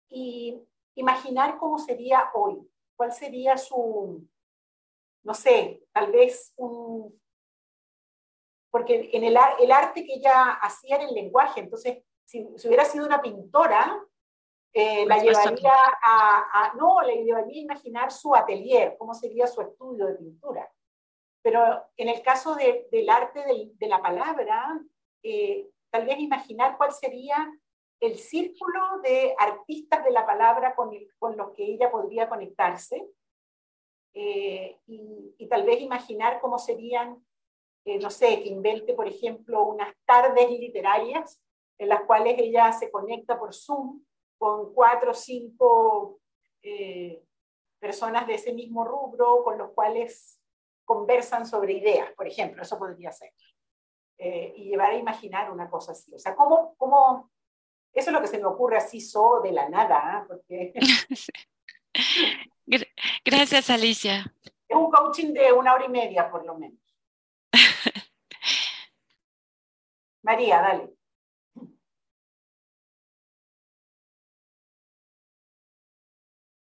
y 0.09 0.63
imaginar 0.95 1.57
cómo 1.57 1.77
sería 1.77 2.31
hoy, 2.33 2.65
cuál 2.95 3.11
sería 3.11 3.57
su, 3.57 4.27
no 5.23 5.33
sé, 5.33 5.83
tal 5.91 6.11
vez 6.11 6.53
un... 6.55 7.21
Porque 8.73 9.11
en 9.13 9.23
el, 9.23 9.37
el 9.59 9.71
arte 9.71 10.03
que 10.03 10.15
ella 10.15 10.53
hacía 10.53 10.95
era 10.95 11.05
el 11.05 11.13
lenguaje, 11.13 11.59
entonces 11.59 12.03
si, 12.25 12.41
hubiera 12.65 12.85
sido 12.85 13.05
una 13.05 13.21
pintora, 13.21 14.03
eh, 14.73 15.05
la 15.05 15.19
llevaría 15.19 15.71
a, 16.01 16.45
a, 16.51 16.73
no, 16.73 16.99
le 17.03 17.23
llevaría 17.23 17.61
a 17.61 17.65
imaginar 17.65 18.11
su 18.11 18.33
atelier, 18.33 18.95
cómo 18.97 19.13
sería 19.13 19.45
su 19.45 19.61
estudio 19.61 20.07
de 20.07 20.15
pintura. 20.15 20.67
Pero 21.43 21.85
en 21.97 22.09
el 22.09 22.23
caso 22.23 22.55
del 22.55 23.09
arte 23.09 23.43
de, 23.77 23.87
la 23.87 24.01
palabra, 24.01 24.79
eh, 25.21 25.69
tal 25.91 26.07
vez 26.07 26.17
imaginar 26.17 26.75
cuál 26.75 26.91
sería 26.91 27.47
el 27.99 28.17
círculo 28.17 28.79
de 29.03 29.35
artistas 29.37 30.03
de 30.03 30.11
la 30.11 30.25
palabra 30.25 30.73
con, 30.73 30.89
con 31.19 31.37
los 31.37 31.51
que 31.51 31.63
ella 31.65 31.91
podría 31.91 32.27
conectarse 32.27 33.07
eh, 34.13 34.79
y, 34.85 35.47
tal 35.49 35.63
vez 35.63 35.81
imaginar 35.81 36.39
cómo 36.39 36.57
serían, 36.57 37.23
eh, 37.85 37.99
no 37.99 38.09
sé, 38.09 38.41
que 38.41 38.49
invente, 38.49 38.93
por 38.93 39.07
ejemplo, 39.07 39.63
unas 39.63 39.93
tardes 40.05 40.49
literarias 40.49 41.41
en 41.77 41.89
las 41.89 42.03
cuales 42.03 42.35
ella 42.37 42.71
se 42.71 42.91
conecta 42.91 43.37
por 43.37 43.53
Zoom 43.53 44.03
con 44.37 44.73
cuatro 44.73 45.11
o 45.11 45.13
cinco 45.13 46.19
personas 47.79 48.25
de 48.25 48.35
ese 48.35 48.53
mismo 48.53 48.85
rubro, 48.85 49.43
con 49.43 49.57
los 49.57 49.71
cuales 49.71 50.39
conversan 50.85 51.45
sobre 51.45 51.73
ideas, 51.73 52.11
por 52.13 52.27
ejemplo, 52.27 52.61
eso 52.61 52.77
podría 52.77 53.11
ser. 53.11 53.33
Eh, 54.17 54.53
y 54.55 54.69
llevar 54.69 54.91
a 54.91 54.97
imaginar 54.97 55.51
una 55.51 55.69
cosa 55.69 55.91
así. 55.91 56.13
O 56.13 56.19
sea, 56.19 56.35
¿cómo, 56.35 56.75
cómo, 56.77 57.29
eso 57.91 58.09
es 58.09 58.13
lo 58.13 58.21
que 58.21 58.27
se 58.27 58.37
me 58.37 58.45
ocurre 58.45 58.77
así 58.77 59.01
solo 59.01 59.41
de 59.41 59.51
la 59.51 59.67
nada, 59.69 59.99
¿ah? 60.01 60.25
porque... 60.27 60.73
Gracias, 63.25 63.69
Alicia. 63.69 64.33
Es 64.67 64.77
un 64.77 64.89
coaching 64.89 65.33
de 65.33 65.51
una 65.51 65.73
hora 65.73 65.85
y 65.85 65.89
media, 65.89 66.29
por 66.31 66.45
lo 66.45 66.57
menos. 66.57 66.79
María, 70.23 70.59
dale. 70.61 70.93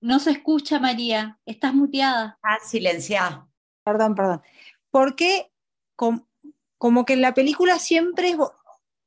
No 0.00 0.18
se 0.18 0.32
escucha, 0.32 0.80
María. 0.80 1.38
Estás 1.46 1.74
muteada. 1.74 2.38
Ah, 2.42 2.58
silenciada 2.60 3.48
perdón, 3.84 4.14
perdón. 4.14 4.42
Porque 4.90 5.50
como 5.96 7.04
que 7.04 7.12
en 7.12 7.20
la 7.20 7.34
película 7.34 7.78
siempre 7.78 8.36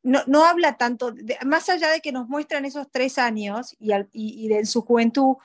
no, 0.03 0.45
habla 0.45 0.77
tanto, 0.77 1.13
más 1.45 1.67
allá 1.69 1.89
de 1.89 2.01
que 2.01 2.11
nos 2.11 2.27
muestran 2.27 2.65
esos 2.65 2.89
tres 2.91 3.17
años 3.17 3.75
y, 3.79 3.91
y, 4.13 4.47
de 4.47 4.65
su 4.65 4.81
juventud, 4.83 5.37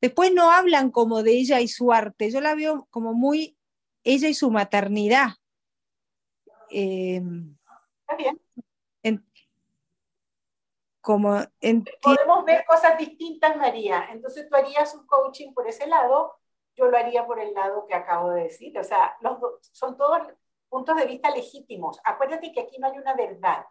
después 0.00 0.32
no 0.32 0.50
hablan 0.50 0.90
como 0.90 1.22
de 1.22 1.32
ella 1.32 1.60
y 1.60 1.68
su 1.68 1.92
arte. 1.92 2.30
Yo 2.30 2.40
la 2.40 2.54
veo 2.54 2.88
como 2.90 3.14
muy 3.14 3.56
ella 4.02 4.28
y 4.28 4.34
su 4.34 4.50
maternidad. 4.50 5.34
Em, 6.70 7.56
Está 8.00 8.16
bien. 8.16 8.40
como 11.00 11.38
Podemos 12.02 12.44
ver 12.44 12.64
cosas 12.66 12.98
distintas, 12.98 13.56
María. 13.56 14.08
Entonces 14.10 14.48
tú 14.48 14.56
harías 14.56 14.94
un 14.94 15.06
coaching 15.06 15.52
por 15.54 15.66
ese 15.66 15.86
lado 15.86 16.38
yo 16.78 16.88
lo 16.88 16.96
haría 16.96 17.26
por 17.26 17.40
el 17.40 17.52
lado 17.52 17.86
que 17.86 17.94
acabo 17.94 18.30
de 18.30 18.44
decir. 18.44 18.78
O 18.78 18.84
sea, 18.84 19.16
los 19.20 19.38
son 19.72 19.96
todos 19.96 20.20
puntos 20.68 20.96
de 20.96 21.06
vista 21.06 21.30
legítimos. 21.30 22.00
Acuérdate 22.04 22.52
que 22.52 22.60
aquí 22.60 22.78
no 22.78 22.86
hay 22.86 22.98
una 22.98 23.14
verdad. 23.14 23.66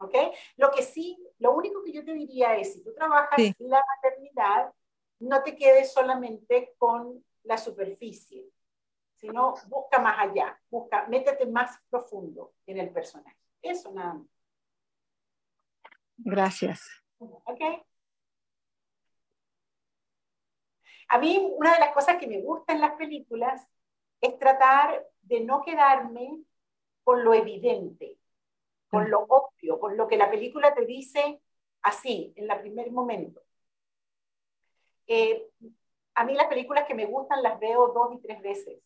¿Ok? 0.00 0.14
Lo 0.56 0.70
que 0.70 0.82
sí, 0.82 1.18
lo 1.38 1.52
único 1.52 1.82
que 1.82 1.92
yo 1.92 2.04
te 2.04 2.12
diría 2.12 2.56
es, 2.56 2.74
si 2.74 2.84
tú 2.84 2.92
trabajas 2.94 3.38
en 3.38 3.54
la 3.58 3.82
maternidad, 3.96 4.72
no 5.20 5.42
te 5.42 5.56
quedes 5.56 5.92
solamente 5.92 6.74
con 6.78 7.24
la 7.42 7.58
superficie, 7.58 8.44
sino 9.18 9.54
busca 9.66 9.98
más 9.98 10.16
allá, 10.18 10.58
busca, 10.70 11.06
métete 11.08 11.46
más 11.46 11.78
profundo 11.90 12.54
en 12.66 12.78
el 12.78 12.90
personaje. 12.90 13.36
Eso 13.60 13.92
nada 13.92 14.14
más. 14.14 14.26
Gracias. 16.16 16.88
¿Ok? 17.18 17.60
A 21.08 21.18
mí 21.18 21.52
una 21.56 21.74
de 21.74 21.80
las 21.80 21.92
cosas 21.92 22.16
que 22.16 22.26
me 22.26 22.40
gusta 22.40 22.72
en 22.72 22.80
las 22.80 22.92
películas 22.92 23.68
es 24.20 24.38
tratar 24.38 25.04
de 25.22 25.40
no 25.40 25.62
quedarme 25.62 26.42
con 27.02 27.24
lo 27.24 27.34
evidente, 27.34 28.18
con 28.88 29.10
lo 29.10 29.20
obvio, 29.24 29.80
con 29.80 29.96
lo 29.96 30.06
que 30.06 30.16
la 30.16 30.30
película 30.30 30.74
te 30.74 30.84
dice 30.84 31.40
así, 31.82 32.32
en 32.36 32.50
el 32.50 32.60
primer 32.60 32.92
momento. 32.92 33.42
Eh, 35.06 35.48
a 36.14 36.24
mí 36.24 36.34
las 36.34 36.46
películas 36.46 36.86
que 36.86 36.94
me 36.94 37.06
gustan 37.06 37.42
las 37.42 37.58
veo 37.58 37.88
dos 37.88 38.14
y 38.14 38.20
tres 38.20 38.42
veces 38.42 38.78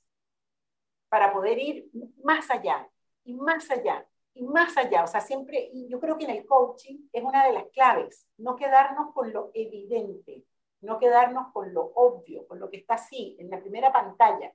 para 1.12 1.30
poder 1.30 1.58
ir 1.58 1.90
más 2.24 2.48
allá 2.48 2.88
y 3.22 3.34
más 3.34 3.70
allá 3.70 4.08
y 4.32 4.44
más 4.44 4.74
allá. 4.78 5.04
O 5.04 5.06
sea, 5.06 5.20
siempre, 5.20 5.68
y 5.70 5.86
yo 5.86 6.00
creo 6.00 6.16
que 6.16 6.24
en 6.24 6.30
el 6.30 6.46
coaching 6.46 7.06
es 7.12 7.22
una 7.22 7.44
de 7.46 7.52
las 7.52 7.66
claves, 7.66 8.26
no 8.38 8.56
quedarnos 8.56 9.12
con 9.12 9.30
lo 9.30 9.50
evidente, 9.52 10.46
no 10.80 10.98
quedarnos 10.98 11.52
con 11.52 11.74
lo 11.74 11.82
obvio, 11.96 12.46
con 12.48 12.58
lo 12.58 12.70
que 12.70 12.78
está 12.78 12.94
así, 12.94 13.36
en 13.38 13.50
la 13.50 13.60
primera 13.60 13.92
pantalla. 13.92 14.54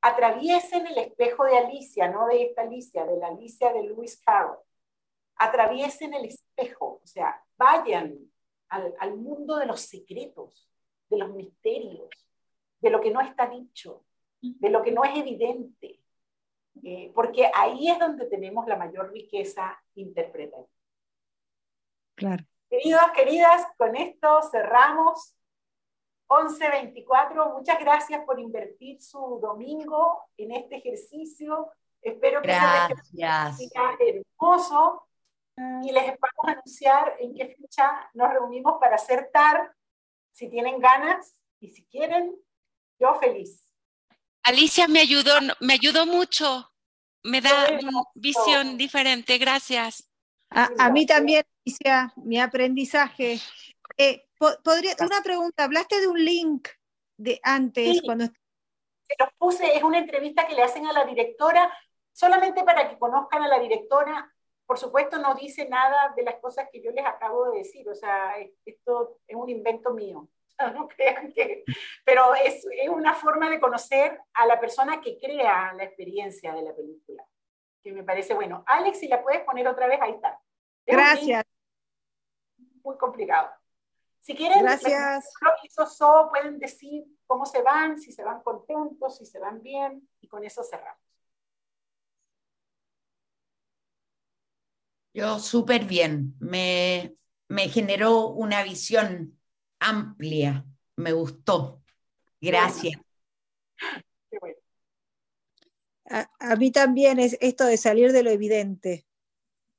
Atraviesen 0.00 0.88
el 0.88 0.98
espejo 0.98 1.44
de 1.44 1.58
Alicia, 1.58 2.08
no 2.08 2.26
de 2.26 2.46
esta 2.46 2.62
Alicia, 2.62 3.06
de 3.06 3.16
la 3.16 3.28
Alicia 3.28 3.72
de 3.72 3.84
Lewis 3.84 4.20
Carroll. 4.26 4.58
atraviesen 5.36 6.12
el 6.12 6.24
espejo, 6.24 7.00
o 7.04 7.06
sea, 7.06 7.40
vayan 7.56 8.18
al, 8.68 8.96
al 8.98 9.16
mundo 9.16 9.58
de 9.58 9.66
los 9.66 9.80
secretos, 9.80 10.68
de 11.08 11.18
los 11.18 11.30
misterios, 11.30 12.08
de 12.80 12.90
lo 12.90 13.00
que 13.00 13.12
no 13.12 13.20
está 13.20 13.46
dicho, 13.46 14.04
de 14.40 14.70
lo 14.70 14.82
que 14.82 14.92
no 14.92 15.04
es 15.04 15.16
evidente, 15.16 16.00
eh, 16.82 17.12
porque 17.14 17.50
ahí 17.54 17.88
es 17.88 17.98
donde 17.98 18.26
tenemos 18.26 18.66
la 18.66 18.76
mayor 18.76 19.12
riqueza 19.12 19.78
interpretativa. 19.94 20.68
Claro. 22.14 22.44
Queridos, 22.68 23.10
queridas, 23.14 23.66
con 23.76 23.96
esto 23.96 24.42
cerramos 24.50 25.34
11.24. 26.28 27.54
Muchas 27.54 27.80
gracias 27.80 28.24
por 28.24 28.38
invertir 28.38 29.02
su 29.02 29.40
domingo 29.42 30.22
en 30.36 30.52
este 30.52 30.76
ejercicio. 30.76 31.72
Espero 32.00 32.40
que 32.40 32.48
gracias. 32.48 33.58
sea 33.58 33.96
hermoso 33.98 35.06
y 35.82 35.92
les 35.92 36.06
vamos 36.06 36.44
a 36.44 36.50
anunciar 36.52 37.16
en 37.18 37.34
qué 37.34 37.54
fecha 37.54 38.08
nos 38.14 38.30
reunimos 38.30 38.78
para 38.80 38.94
hacer 38.94 39.30
TAR, 39.32 39.74
si 40.32 40.48
tienen 40.48 40.78
ganas 40.78 41.38
y 41.58 41.68
si 41.68 41.84
quieren, 41.86 42.34
yo 42.98 43.14
feliz. 43.16 43.69
Alicia 44.50 44.88
me 44.88 45.00
ayudó, 45.00 45.32
me 45.60 45.74
ayudó 45.74 46.06
mucho, 46.06 46.72
me 47.22 47.40
da 47.40 47.68
una 47.80 48.02
visión 48.14 48.76
diferente, 48.76 49.38
gracias. 49.38 50.10
A, 50.50 50.90
mí 50.90 51.06
también, 51.06 51.44
Alicia, 51.64 52.12
mi 52.16 52.40
aprendizaje. 52.40 53.38
Eh, 53.96 54.26
podría, 54.64 54.96
una 55.00 55.22
pregunta, 55.22 55.62
hablaste 55.62 56.00
de 56.00 56.08
un 56.08 56.24
link 56.24 56.68
de 57.16 57.38
antes 57.44 58.02
cuando 58.02 58.24
se 58.24 59.14
los 59.20 59.28
puse, 59.38 59.76
es 59.76 59.84
una 59.84 59.98
entrevista 59.98 60.48
que 60.48 60.56
le 60.56 60.64
hacen 60.64 60.84
a 60.84 60.92
la 60.92 61.04
directora, 61.04 61.72
solamente 62.12 62.64
para 62.64 62.90
que 62.90 62.98
conozcan 62.98 63.44
a 63.44 63.48
la 63.48 63.60
directora. 63.60 64.34
Por 64.66 64.78
supuesto, 64.78 65.18
no 65.18 65.36
dice 65.36 65.68
nada 65.68 66.12
de 66.16 66.24
las 66.24 66.40
cosas 66.40 66.68
que 66.72 66.82
yo 66.82 66.90
les 66.90 67.06
acabo 67.06 67.52
de 67.52 67.58
decir, 67.58 67.88
o 67.88 67.94
sea, 67.94 68.34
esto 68.64 69.20
es 69.28 69.36
un 69.36 69.48
invento 69.48 69.94
mío. 69.94 70.28
no 70.74 70.88
crean 70.88 71.32
que, 71.32 71.64
pero 72.04 72.34
es, 72.34 72.64
es, 72.64 72.88
una 72.88 73.14
forma 73.14 73.48
de 73.50 73.60
conocer 73.60 74.20
a 74.34 74.46
la 74.46 74.60
persona 74.60 75.00
que 75.00 75.18
crea 75.18 75.72
la 75.74 75.84
experiencia 75.84 76.52
de 76.52 76.62
la 76.62 76.74
película, 76.74 77.24
que 77.82 77.92
me 77.92 78.04
parece 78.04 78.34
bueno. 78.34 78.62
Alex, 78.66 79.00
si 79.00 79.08
la 79.08 79.22
puedes 79.22 79.42
poner 79.44 79.66
otra 79.66 79.86
vez, 79.86 80.00
ahí 80.00 80.12
está. 80.12 80.40
Gracias. 80.86 81.44
Muy 82.82 82.96
complicado. 82.96 83.50
Si 84.20 84.34
quieren, 84.34 84.62
Gracias. 84.62 85.32
So, 85.96 86.28
pueden 86.30 86.58
decir 86.58 87.04
cómo 87.26 87.46
se 87.46 87.62
van, 87.62 87.98
si 87.98 88.12
se 88.12 88.22
van 88.22 88.42
contentos, 88.42 89.16
si 89.16 89.24
se 89.24 89.38
van 89.38 89.62
bien, 89.62 90.06
y 90.20 90.28
con 90.28 90.44
eso 90.44 90.62
cerramos. 90.62 91.00
Yo 95.14 95.38
súper 95.38 95.84
bien. 95.84 96.34
Me, 96.38 97.16
me 97.48 97.68
generó 97.68 98.28
una 98.28 98.62
visión 98.62 99.39
amplia. 99.80 100.64
Me 100.96 101.12
gustó. 101.12 101.82
Gracias. 102.40 103.00
A, 106.06 106.56
mí 106.56 106.70
también 106.70 107.18
es 107.20 107.36
esto 107.40 107.64
de 107.64 107.76
salir 107.76 108.12
de 108.12 108.22
lo 108.22 108.30
evidente. 108.30 109.06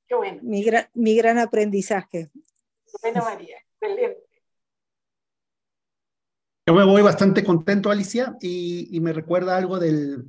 Qué 0.08 0.16
bueno. 0.16 0.40
Mi, 0.44 0.66
mi 0.94 1.16
gran 1.16 1.38
aprendizaje. 1.40 2.30
Bueno, 3.02 3.24
María, 3.24 3.58
excelente. 3.58 4.32
Yo 6.68 6.76
me 6.76 6.86
voy 6.86 7.02
bastante 7.02 7.44
contento, 7.44 7.90
Alicia, 7.90 8.38
y, 8.40 9.00
me 9.02 9.14
recuerda 9.14 9.58
algo 9.58 9.80
del, 9.80 10.26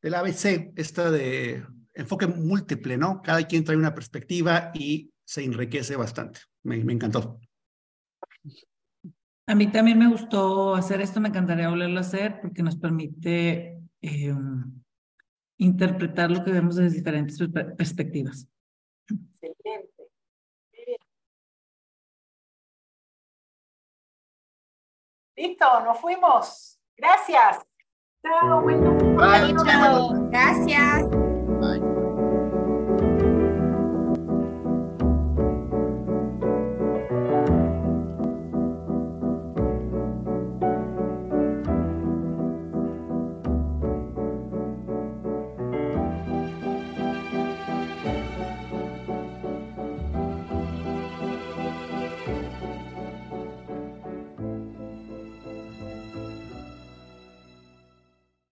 del 0.00 0.14
ABC, 0.14 0.72
esta 0.76 1.10
de 1.10 1.64
enfoque 1.94 2.26
múltiple, 2.26 2.96
¿no? 2.96 3.20
Cada 3.22 3.42
quien 3.46 3.64
trae 3.64 3.76
una 3.76 3.94
perspectiva 3.94 4.70
y 4.72 5.12
se 5.24 5.42
enriquece 5.42 5.96
bastante. 5.96 6.40
Me, 6.62 6.82
me 6.84 6.92
encantó. 6.92 7.40
A 9.48 9.54
mí 9.54 9.66
también 9.72 9.98
me 9.98 10.08
gustó 10.08 10.74
hacer 10.74 11.00
esto, 11.00 11.20
me 11.20 11.30
encantaría 11.30 11.70
volverlo 11.70 11.96
a 11.96 12.02
hacer 12.02 12.38
porque 12.42 12.62
nos 12.62 12.76
permite 12.76 13.80
eh, 14.02 14.34
interpretar 15.56 16.30
lo 16.30 16.44
que 16.44 16.52
vemos 16.52 16.76
desde 16.76 16.98
diferentes 16.98 17.38
perspectivas. 17.74 18.46
Excelente. 19.40 20.10
Listo, 25.34 25.80
nos 25.82 25.98
fuimos. 25.98 26.78
Gracias. 26.94 27.66
Chao, 28.22 28.60
bueno. 28.60 28.98
Chao. 29.64 30.28
Gracias. 30.28 31.27